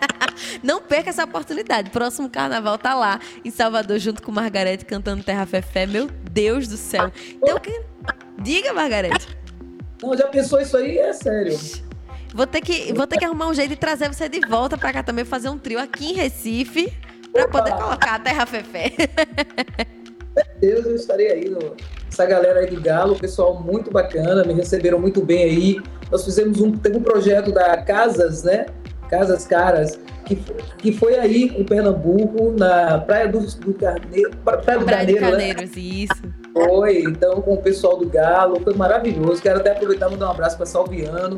Não 0.64 0.80
perca 0.80 1.10
essa 1.10 1.22
oportunidade. 1.22 1.90
Próximo 1.90 2.30
carnaval 2.30 2.78
tá 2.78 2.94
lá 2.94 3.20
em 3.44 3.50
Salvador 3.50 3.98
junto 3.98 4.22
com 4.22 4.32
Margarete 4.32 4.86
cantando 4.86 5.22
Terra 5.22 5.44
Fefé. 5.44 5.84
Meu 5.84 6.08
Deus 6.30 6.66
do 6.66 6.78
céu. 6.78 7.12
Então, 7.42 7.58
que... 7.60 7.78
diga, 8.38 8.72
Margarete. 8.72 9.36
Não, 10.02 10.16
já 10.16 10.28
pensou 10.28 10.58
isso 10.58 10.78
aí? 10.78 10.96
É 10.96 11.12
sério. 11.12 11.58
Vou 12.32 12.46
ter 12.46 12.62
que, 12.62 12.90
vou 12.94 13.06
ter 13.06 13.18
que 13.18 13.24
arrumar 13.26 13.48
um 13.48 13.54
jeito 13.54 13.68
de 13.68 13.76
trazer 13.76 14.08
você 14.08 14.30
de 14.30 14.40
volta 14.40 14.78
para 14.78 14.94
cá 14.94 15.02
também 15.02 15.26
fazer 15.26 15.50
um 15.50 15.58
trio 15.58 15.78
aqui 15.78 16.12
em 16.12 16.14
Recife 16.14 16.90
Pra 17.32 17.48
poder 17.48 17.72
colocar 17.72 18.14
a 18.14 18.18
terra 18.18 18.46
fefé. 18.46 18.92
Deus, 20.60 20.86
eu 20.86 20.94
estarei 20.94 21.30
aí. 21.30 21.48
No... 21.48 21.74
Essa 22.10 22.26
galera 22.26 22.60
aí 22.60 22.66
do 22.66 22.80
Galo, 22.80 23.18
pessoal 23.18 23.60
muito 23.62 23.90
bacana, 23.90 24.44
me 24.44 24.52
receberam 24.52 24.98
muito 24.98 25.24
bem 25.24 25.44
aí. 25.44 25.80
Nós 26.10 26.24
fizemos 26.24 26.60
um, 26.60 26.72
teve 26.72 26.98
um 26.98 27.02
projeto 27.02 27.50
da 27.50 27.78
Casas, 27.78 28.42
né? 28.42 28.66
Casas 29.08 29.46
Caras, 29.46 29.98
que, 30.24 30.36
que 30.78 30.92
foi 30.92 31.18
aí 31.18 31.44
em 31.44 31.64
Pernambuco, 31.64 32.52
na 32.58 32.98
Praia 32.98 33.28
do, 33.28 33.40
do 33.40 33.74
Carneiro. 33.74 34.30
Praia 34.44 34.78
do 34.78 34.84
Praia 34.84 34.84
Carneiro, 34.84 35.20
né? 35.20 35.30
Carneiros, 35.30 35.76
né? 35.76 35.82
isso. 35.82 36.22
Foi, 36.52 37.02
então, 37.02 37.40
com 37.42 37.54
o 37.54 37.62
pessoal 37.62 37.98
do 37.98 38.08
Galo, 38.08 38.60
foi 38.60 38.74
maravilhoso. 38.74 39.42
Quero 39.42 39.60
até 39.60 39.72
aproveitar 39.72 40.08
e 40.08 40.10
mandar 40.12 40.28
um 40.28 40.30
abraço 40.30 40.56
para 40.56 40.66
Salviano, 40.66 41.36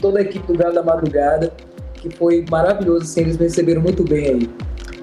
toda 0.00 0.18
a 0.18 0.22
equipe 0.22 0.46
do 0.46 0.56
Galo 0.56 0.74
da 0.74 0.82
Madrugada, 0.82 1.52
que 1.94 2.10
foi 2.10 2.44
maravilhoso, 2.50 3.04
assim, 3.04 3.20
eles 3.20 3.36
me 3.36 3.44
receberam 3.44 3.82
muito 3.82 4.02
bem 4.04 4.26
aí. 4.26 4.50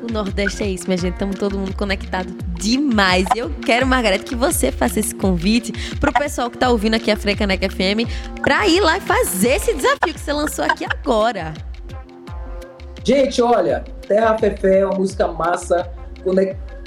O 0.02 0.12
Nordeste 0.12 0.64
é 0.64 0.68
isso, 0.68 0.86
minha 0.86 0.98
gente. 0.98 1.14
Estamos 1.14 1.36
todo 1.36 1.58
mundo 1.58 1.76
conectado 1.76 2.34
demais. 2.58 3.26
Eu 3.36 3.52
quero, 3.66 3.86
Margarete, 3.86 4.24
que 4.24 4.36
você 4.36 4.72
faça 4.72 5.00
esse 5.00 5.14
convite 5.14 5.74
pro 5.98 6.14
pessoal 6.14 6.50
que 6.50 6.58
tá 6.58 6.70
ouvindo 6.70 6.96
aqui 6.96 7.12
a 7.12 7.18
Frecaneca 7.18 7.70
FM 7.70 8.08
pra 8.42 8.68
ir 8.68 8.80
lá 8.80 8.98
e 8.98 9.02
fazer 9.02 9.56
esse 9.56 9.74
desafio 9.74 10.14
que 10.14 10.20
você 10.20 10.32
lançou 10.32 10.64
aqui 10.64 10.86
agora. 10.86 11.54
Gente, 13.04 13.42
olha, 13.42 13.84
Terra 14.08 14.38
Fefé 14.38 14.80
é 14.80 14.86
uma 14.86 14.96
música 14.96 15.28
massa, 15.28 15.90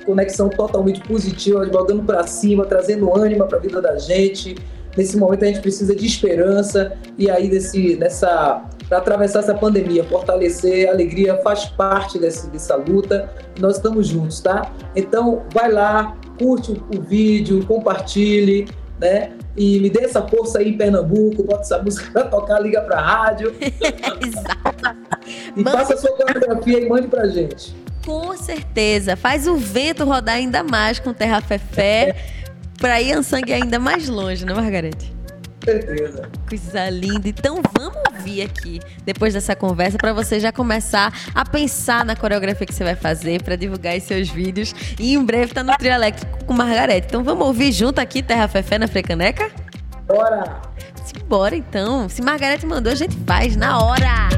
conexão 0.06 0.48
totalmente 0.48 1.00
positiva, 1.00 1.66
jogando 1.66 2.02
para 2.02 2.26
cima, 2.26 2.64
trazendo 2.64 3.14
ânimo 3.14 3.46
para 3.46 3.58
a 3.58 3.60
vida 3.60 3.80
da 3.80 3.98
gente. 3.98 4.56
Nesse 4.96 5.16
momento 5.16 5.44
a 5.44 5.48
gente 5.48 5.60
precisa 5.60 5.94
de 5.94 6.06
esperança 6.06 6.92
e 7.18 7.30
aí 7.30 7.48
desse, 7.48 7.96
nessa 7.96 8.64
para 8.92 8.98
atravessar 8.98 9.38
essa 9.38 9.54
pandemia, 9.54 10.04
fortalecer, 10.04 10.86
a 10.86 10.92
alegria 10.92 11.38
faz 11.38 11.64
parte 11.64 12.18
desse, 12.18 12.50
dessa 12.50 12.76
luta. 12.76 13.32
Nós 13.58 13.76
estamos 13.76 14.06
juntos, 14.06 14.40
tá? 14.40 14.70
Então, 14.94 15.44
vai 15.50 15.72
lá, 15.72 16.14
curte 16.38 16.72
o, 16.72 16.98
o 16.98 17.00
vídeo, 17.00 17.64
compartilhe, 17.64 18.68
né? 19.00 19.32
E 19.56 19.80
me 19.80 19.88
dê 19.88 20.04
essa 20.04 20.20
força 20.28 20.58
aí 20.58 20.68
em 20.68 20.76
Pernambuco, 20.76 21.42
bota 21.42 21.62
essa 21.62 21.82
música 21.82 22.10
para 22.12 22.24
tocar, 22.24 22.60
liga 22.60 22.82
para 22.82 22.98
a 22.98 23.00
rádio. 23.00 23.54
Exato. 23.56 24.98
e 25.56 25.64
Manda... 25.64 25.70
faça 25.70 25.94
a 25.94 25.96
sua 25.96 26.14
coreografia 26.14 26.80
e 26.80 26.86
mande 26.86 27.08
pra 27.08 27.26
gente. 27.28 27.74
Com 28.04 28.36
certeza. 28.36 29.16
Faz 29.16 29.48
o 29.48 29.56
vento 29.56 30.04
rodar 30.04 30.34
ainda 30.34 30.62
mais 30.62 30.98
com 30.98 31.14
Terra 31.14 31.40
Fefé, 31.40 32.14
para 32.78 33.00
ir 33.00 33.14
a 33.14 33.22
sangue 33.22 33.54
ainda 33.54 33.78
mais 33.78 34.06
longe, 34.06 34.44
né, 34.44 34.52
Margarete? 34.52 35.21
Certeza. 35.64 36.28
Coisa 36.48 36.90
linda. 36.90 37.28
Então 37.28 37.60
vamos 37.76 37.98
ouvir 38.10 38.42
aqui, 38.42 38.80
depois 39.04 39.34
dessa 39.34 39.54
conversa, 39.56 39.98
para 39.98 40.12
você 40.12 40.38
já 40.38 40.52
começar 40.52 41.12
a 41.34 41.44
pensar 41.44 42.04
na 42.04 42.14
coreografia 42.14 42.66
que 42.66 42.74
você 42.74 42.84
vai 42.84 42.96
fazer 42.96 43.42
para 43.42 43.56
divulgar 43.56 43.96
os 43.96 44.04
seus 44.04 44.28
vídeos. 44.28 44.74
E 44.98 45.14
em 45.14 45.24
breve 45.24 45.52
tá 45.52 45.62
no 45.62 45.76
trio 45.76 45.92
elétrico 45.92 46.44
com 46.44 46.52
Margarete. 46.52 47.06
Então 47.08 47.24
vamos 47.24 47.46
ouvir 47.46 47.72
junto 47.72 48.00
aqui 48.00 48.22
Terra 48.22 48.48
Fefé 48.48 48.78
na 48.78 48.86
Frecaneca? 48.86 49.50
Bora! 50.06 50.60
Bora 51.26 51.56
então. 51.56 52.08
Se 52.08 52.22
Margarete 52.22 52.66
mandou, 52.66 52.92
a 52.92 52.96
gente 52.96 53.16
faz 53.26 53.56
na 53.56 53.82
hora. 53.82 54.28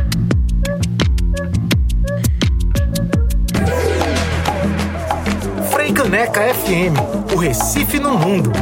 Freicaneca 5.70 6.54
FM, 6.54 7.32
o 7.32 7.36
Recife 7.36 7.98
no 7.98 8.16
mundo. 8.18 8.52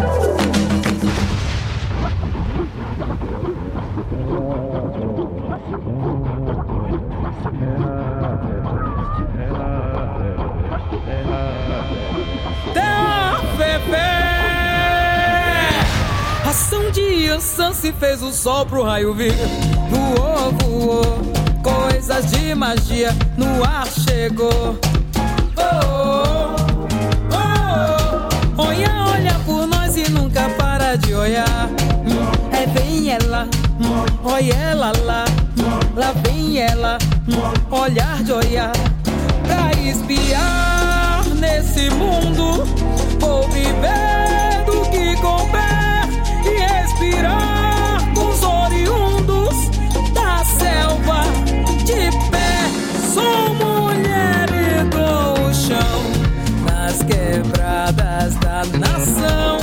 Ansan 17.33 17.73
se 17.73 17.93
fez 17.93 18.23
o 18.23 18.31
sol 18.31 18.67
pro 18.67 18.83
raio 18.83 19.15
vir. 19.15 19.35
Voou, 19.91 20.53
voou, 20.53 21.03
coisas 21.63 22.31
de 22.31 22.55
magia 22.55 23.11
no 23.37 23.65
ar 23.65 23.87
chegou. 23.87 24.79
Oh, 25.57 26.55
oh, 27.33 28.59
oh, 28.59 28.63
olha, 28.63 28.89
olha 29.09 29.35
por 29.47 29.67
nós 29.67 29.97
e 29.97 30.11
nunca 30.11 30.49
para 30.51 30.97
de 30.97 31.15
olhar. 31.15 31.71
É 32.53 32.67
bem 32.67 33.11
ela, 33.11 33.49
olha 34.23 34.55
ela 34.55 34.93
lá. 35.05 35.25
Lá 35.97 36.13
vem 36.25 36.59
ela, 36.59 36.99
olhar 37.71 38.23
de 38.23 38.33
olhar 38.33 38.73
pra 39.47 39.73
espiar 39.81 41.25
nesse 41.41 41.91
mundo. 41.91 42.65
Vou 43.19 43.49
viver 43.49 44.12
nação. 58.79 59.62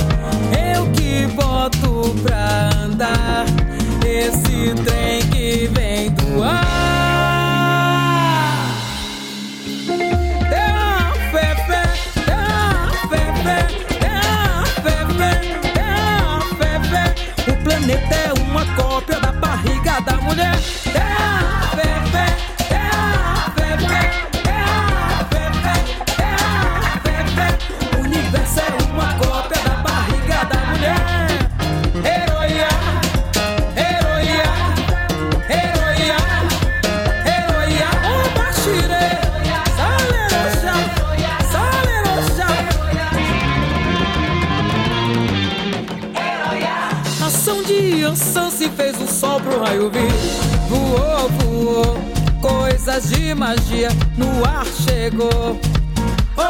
Sol 49.70 49.90
pro 49.90 49.90
raio 49.90 49.90
vir. 49.90 50.12
Voou, 50.68 51.28
voou, 51.38 51.98
coisas 52.40 53.10
de 53.10 53.34
magia 53.34 53.88
no 54.16 54.44
ar 54.44 54.66
chegou. 54.66 55.58
Oh, 56.36 56.42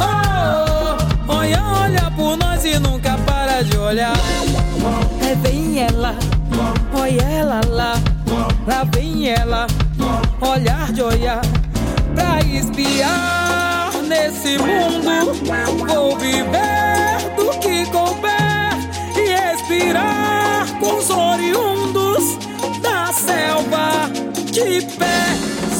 oh, 0.00 0.08
oh. 1.28 1.32
olha, 1.32 1.62
olha 1.64 2.10
por 2.16 2.36
nós 2.36 2.64
e 2.64 2.78
nunca 2.78 3.16
para 3.26 3.62
de 3.62 3.76
olhar. 3.76 4.16
É 5.22 5.34
vem 5.36 5.80
ela, 5.80 6.14
olha 6.94 7.22
ela 7.22 7.60
lá, 7.68 7.94
lá 8.66 8.84
vem 8.94 9.28
ela, 9.28 9.66
olhar 10.40 10.92
de 10.92 11.02
olhar 11.02 11.40
pra 12.14 12.40
espiar 12.40 13.90
nesse 14.06 14.58
mundo. 14.58 14.98
Vou 15.86 16.16
viver 16.18 16.57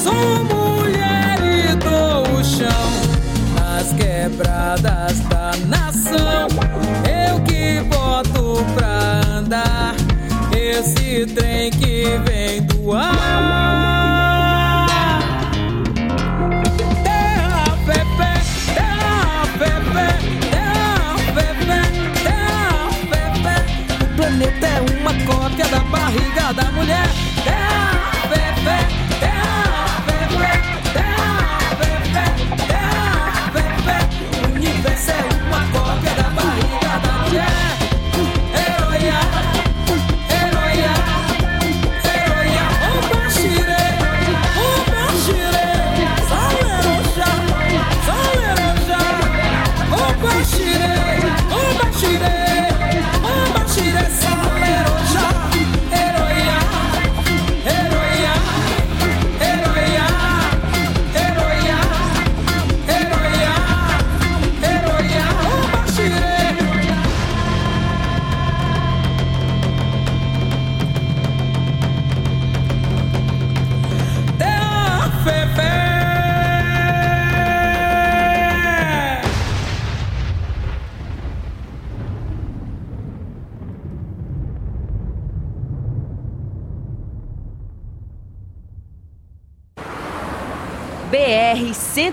Sou 0.09 0.43
mulher 0.45 1.37
e 1.43 1.75
dou 1.75 2.23
o 2.35 2.43
chão 2.43 2.89
nas 3.53 3.93
quebradas 3.93 5.19
da 5.29 5.51
nação. 5.67 6.47
Eu 7.05 7.39
que 7.43 7.79
boto 7.81 8.65
pra 8.73 9.21
andar 9.37 9.95
esse 10.51 11.27
trem 11.27 11.69
que 11.69 12.19
vem 12.25 12.63
do 12.63 12.91
ar. 12.91 13.19
Terra, 17.03 17.65
fé, 17.85 18.03
terra, 18.17 19.45
fé, 19.59 19.73
terra, 20.49 21.17
fé, 21.35 21.47
terra, 22.23 22.89
fé. 23.43 23.55
O 24.01 24.05
planeta 24.15 24.65
é 24.65 24.81
uma 24.99 25.13
cópia 25.25 25.67
da 25.67 25.79
barriga 25.81 26.51
da 26.53 26.71
mulher. 26.71 27.28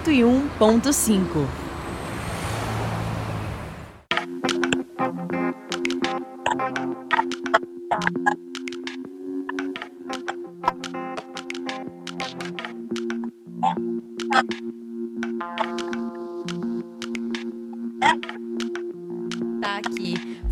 101.5. 0.06 1.48
Tá 14.30 14.76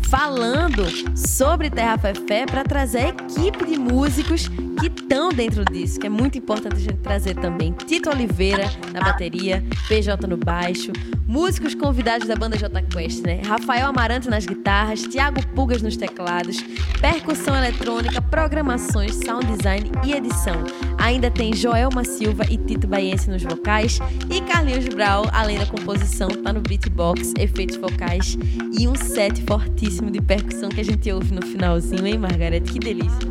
falando 0.09 0.85
sobre 1.15 1.69
Terra 1.69 1.97
Fé 1.97 2.13
Fé 2.13 2.45
para 2.45 2.63
trazer 2.63 2.99
a 2.99 3.09
equipe 3.09 3.65
de 3.65 3.77
músicos 3.77 4.47
que 4.79 4.87
estão 4.87 5.29
dentro 5.29 5.65
disso, 5.65 5.99
que 5.99 6.07
é 6.07 6.09
muito 6.09 6.37
importante 6.37 6.75
a 6.75 6.79
gente 6.79 6.97
trazer 6.97 7.35
também. 7.35 7.73
Tito 7.73 8.09
Oliveira 8.09 8.65
na 8.93 9.01
bateria, 9.01 9.63
PJ 9.87 10.27
no 10.27 10.37
baixo, 10.37 10.91
músicos 11.25 11.73
convidados 11.73 12.27
da 12.27 12.35
banda 12.35 12.57
J 12.57 12.81
Quest, 12.83 13.23
né? 13.23 13.41
Rafael 13.45 13.87
Amarante 13.87 14.29
nas 14.29 14.45
guitarras, 14.45 15.03
Thiago 15.03 15.45
Pugas 15.55 15.81
nos 15.81 15.97
teclados, 15.97 16.57
percussão 17.01 17.55
eletrônica, 17.55 18.21
programações, 18.21 19.15
sound 19.25 19.45
design 19.45 19.91
e 20.03 20.13
edição. 20.13 20.55
Ainda 20.97 21.29
tem 21.29 21.53
Joelma 21.53 22.03
Silva 22.03 22.43
e 22.49 22.57
Tito 22.57 22.87
Baiense 22.87 23.29
nos 23.29 23.43
vocais 23.43 23.99
e 24.29 24.41
Carlinhos 24.41 24.87
Brau, 24.87 25.25
além 25.31 25.57
da 25.57 25.65
composição, 25.65 26.29
tá 26.29 26.53
no 26.53 26.61
beatbox, 26.61 27.33
efeitos 27.37 27.77
vocais 27.77 28.37
e 28.77 28.87
um 28.87 28.95
set 28.95 29.43
fortíssimo 29.43 30.11
de 30.11 30.21
percussão 30.21 30.69
que 30.69 30.81
a 30.81 30.85
gente 30.85 31.11
ouve 31.11 31.33
no 31.33 31.45
finalzinho, 31.45 32.05
hein, 32.05 32.17
Margareth? 32.17 32.61
Que 32.61 32.79
delícia. 32.79 33.29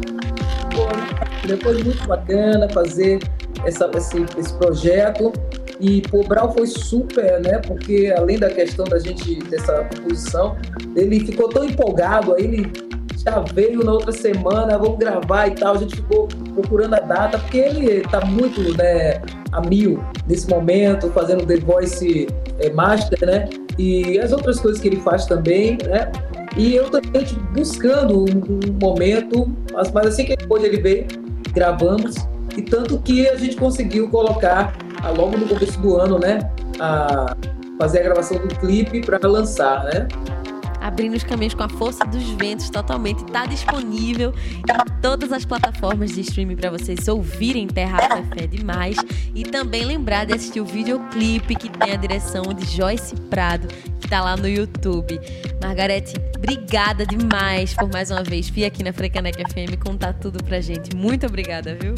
Pô, 0.74 0.88
depois 1.46 1.82
muito 1.84 2.06
bacana 2.06 2.68
fazer 2.70 3.20
essa, 3.64 3.90
esse, 3.94 4.24
esse 4.38 4.52
projeto. 4.54 5.32
E 5.80 6.02
Brau 6.28 6.52
foi 6.52 6.66
super, 6.66 7.40
né? 7.40 7.58
Porque 7.58 8.12
além 8.16 8.38
da 8.38 8.50
questão 8.50 8.84
da 8.84 8.98
gente, 8.98 9.36
dessa 9.44 9.84
composição, 9.84 10.56
ele 10.94 11.20
ficou 11.20 11.48
tão 11.48 11.64
empolgado, 11.64 12.34
aí 12.34 12.44
ele 12.44 12.72
já 13.26 13.40
veio 13.40 13.82
na 13.82 13.92
outra 13.92 14.12
semana, 14.12 14.78
vamos 14.78 14.98
gravar 14.98 15.48
e 15.48 15.54
tal. 15.54 15.74
A 15.74 15.78
gente 15.78 15.96
ficou 15.96 16.28
procurando 16.54 16.94
a 16.94 17.00
data, 17.00 17.38
porque 17.38 17.58
ele 17.58 18.00
tá 18.02 18.24
muito 18.24 18.60
né, 18.76 19.20
a 19.52 19.60
mil 19.60 20.02
nesse 20.28 20.48
momento, 20.48 21.08
fazendo 21.10 21.44
The 21.46 21.56
Voice 21.56 22.28
eh, 22.60 22.70
Master, 22.70 23.18
né? 23.26 23.48
E 23.78 24.18
as 24.20 24.32
outras 24.32 24.60
coisas 24.60 24.80
que 24.80 24.88
ele 24.88 25.00
faz 25.00 25.26
também, 25.26 25.78
né? 25.84 26.12
E 26.56 26.76
eu 26.76 26.88
também 26.88 27.24
buscando 27.52 28.20
um, 28.20 28.24
um 28.24 28.78
momento, 28.80 29.50
mas, 29.72 29.90
mas 29.90 30.06
assim 30.06 30.24
que 30.24 30.32
ele 30.32 30.46
pôde, 30.46 30.66
ele 30.66 30.80
veio, 30.80 31.06
gravamos, 31.52 32.14
e 32.56 32.62
tanto 32.62 32.98
que 32.98 33.28
a 33.28 33.36
gente 33.36 33.56
conseguiu 33.56 34.08
colocar, 34.08 34.76
logo 35.10 35.36
no 35.36 35.46
começo 35.46 35.78
do 35.80 35.96
ano, 35.96 36.18
né? 36.18 36.38
A, 36.80 37.36
fazer 37.78 38.00
a 38.00 38.02
gravação 38.02 38.38
do 38.38 38.54
clipe 38.56 39.00
para 39.00 39.18
lançar, 39.28 39.84
né? 39.84 40.06
abrindo 40.84 41.16
os 41.16 41.24
caminhos 41.24 41.54
com 41.54 41.62
a 41.62 41.68
força 41.68 42.04
dos 42.04 42.22
ventos 42.32 42.68
totalmente. 42.68 43.24
Está 43.24 43.46
disponível 43.46 44.34
em 44.58 45.00
todas 45.00 45.32
as 45.32 45.42
plataformas 45.42 46.12
de 46.12 46.20
streaming 46.20 46.56
para 46.56 46.70
vocês 46.70 47.08
ouvirem 47.08 47.66
Terra 47.66 47.98
Fé 48.36 48.46
Demais. 48.46 48.96
E 49.34 49.44
também 49.44 49.86
lembrar 49.86 50.26
de 50.26 50.34
assistir 50.34 50.60
o 50.60 50.64
videoclipe 50.66 51.54
que 51.54 51.70
tem 51.70 51.94
a 51.94 51.96
direção 51.96 52.42
de 52.52 52.66
Joyce 52.66 53.16
Prado, 53.30 53.66
que 53.98 54.06
está 54.06 54.20
lá 54.20 54.36
no 54.36 54.46
YouTube. 54.46 55.18
Margarete, 55.62 56.16
obrigada 56.36 57.06
demais 57.06 57.72
por 57.72 57.90
mais 57.90 58.10
uma 58.10 58.22
vez 58.22 58.50
vir 58.50 58.66
aqui 58.66 58.84
na 58.84 58.92
Frecanec 58.92 59.42
FM 59.42 59.82
contar 59.82 60.12
tudo 60.12 60.44
pra 60.44 60.60
gente. 60.60 60.94
Muito 60.94 61.24
obrigada, 61.26 61.74
viu? 61.80 61.94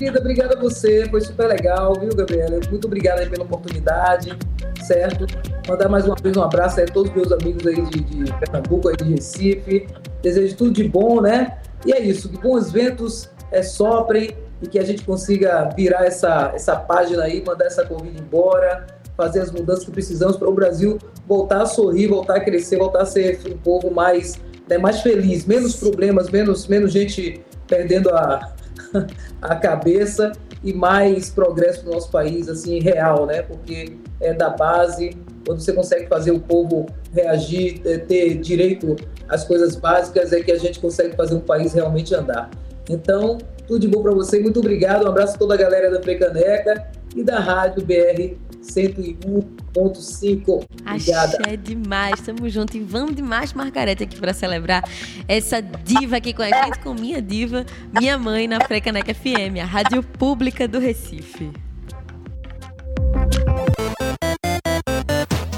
Querida, 0.00 0.18
obrigado 0.18 0.56
a 0.56 0.58
você, 0.58 1.06
foi 1.10 1.20
super 1.20 1.46
legal, 1.46 1.92
viu, 2.00 2.08
Gabriela? 2.16 2.58
Muito 2.70 2.86
obrigado 2.86 3.28
pela 3.28 3.44
oportunidade, 3.44 4.34
certo? 4.82 5.26
Mandar 5.68 5.90
mais 5.90 6.06
uma 6.06 6.16
vez 6.16 6.34
um 6.38 6.42
abraço 6.42 6.80
a 6.80 6.86
todos 6.86 7.10
os 7.10 7.16
meus 7.16 7.30
amigos 7.30 7.66
aí 7.66 7.82
de, 7.82 8.00
de 8.00 8.32
Pernambuco, 8.38 8.88
aí 8.88 8.96
de 8.96 9.04
Recife. 9.04 9.86
Desejo 10.22 10.56
tudo 10.56 10.70
de 10.70 10.88
bom, 10.88 11.20
né? 11.20 11.58
E 11.84 11.92
é 11.92 12.00
isso, 12.00 12.30
que 12.30 12.38
bons 12.38 12.72
ventos 12.72 13.28
é, 13.52 13.62
soprem 13.62 14.30
e 14.62 14.66
que 14.66 14.78
a 14.78 14.84
gente 14.86 15.04
consiga 15.04 15.68
virar 15.76 16.06
essa, 16.06 16.50
essa 16.54 16.76
página 16.76 17.24
aí, 17.24 17.44
mandar 17.46 17.66
essa 17.66 17.84
Covid 17.84 18.18
embora, 18.18 18.86
fazer 19.18 19.40
as 19.40 19.52
mudanças 19.52 19.84
que 19.84 19.90
precisamos 19.90 20.38
para 20.38 20.48
o 20.48 20.54
Brasil 20.54 20.96
voltar 21.28 21.60
a 21.60 21.66
sorrir, 21.66 22.06
voltar 22.06 22.36
a 22.36 22.40
crescer, 22.40 22.78
voltar 22.78 23.02
a 23.02 23.06
ser 23.06 23.38
um 23.46 23.58
povo 23.58 23.90
mais, 23.90 24.40
né, 24.66 24.78
mais 24.78 25.02
feliz, 25.02 25.44
menos 25.44 25.76
problemas, 25.76 26.30
menos, 26.30 26.66
menos 26.68 26.90
gente 26.90 27.44
perdendo 27.68 28.08
a, 28.08 28.54
a 29.40 29.56
cabeça 29.56 30.32
e 30.62 30.72
mais 30.72 31.30
progresso 31.30 31.84
no 31.84 31.92
nosso 31.92 32.10
país, 32.10 32.48
assim, 32.48 32.80
real, 32.80 33.26
né? 33.26 33.42
Porque 33.42 33.96
é 34.20 34.34
da 34.34 34.50
base, 34.50 35.16
quando 35.46 35.60
você 35.60 35.72
consegue 35.72 36.06
fazer 36.06 36.32
o 36.32 36.40
povo 36.40 36.86
reagir, 37.12 37.80
ter 38.06 38.36
direito 38.38 38.96
às 39.28 39.44
coisas 39.44 39.76
básicas, 39.76 40.32
é 40.32 40.40
que 40.40 40.52
a 40.52 40.58
gente 40.58 40.78
consegue 40.78 41.16
fazer 41.16 41.34
um 41.34 41.40
país 41.40 41.72
realmente 41.72 42.14
andar. 42.14 42.50
Então, 42.88 43.38
tudo 43.66 43.80
de 43.80 43.88
bom 43.88 44.02
para 44.02 44.12
você, 44.12 44.40
muito 44.40 44.60
obrigado, 44.60 45.04
um 45.04 45.08
abraço 45.08 45.36
a 45.36 45.38
toda 45.38 45.54
a 45.54 45.56
galera 45.56 45.90
da 45.90 46.02
Frecaneca 46.02 46.90
e 47.14 47.22
da 47.22 47.38
Rádio 47.40 47.84
BR 47.84 48.38
101.5. 48.62 50.64
Obrigada. 50.86 51.38
Axé 51.38 51.56
demais, 51.56 52.20
tamo 52.20 52.48
junto 52.48 52.76
e 52.76 52.80
vamos 52.80 53.16
demais, 53.16 53.52
Margarete, 53.52 54.04
aqui 54.04 54.16
para 54.18 54.32
celebrar 54.32 54.84
essa 55.26 55.60
diva 55.62 56.16
aqui 56.16 56.32
com 56.34 56.42
a 56.42 56.48
gente, 56.48 56.78
com 56.80 56.94
minha 56.94 57.20
diva, 57.22 57.66
minha 57.98 58.18
mãe 58.18 58.46
na 58.46 58.60
Frecaneca 58.60 59.12
FM, 59.14 59.56
a 59.62 59.64
rádio 59.64 60.02
pública 60.02 60.68
do 60.68 60.78
Recife. 60.78 61.50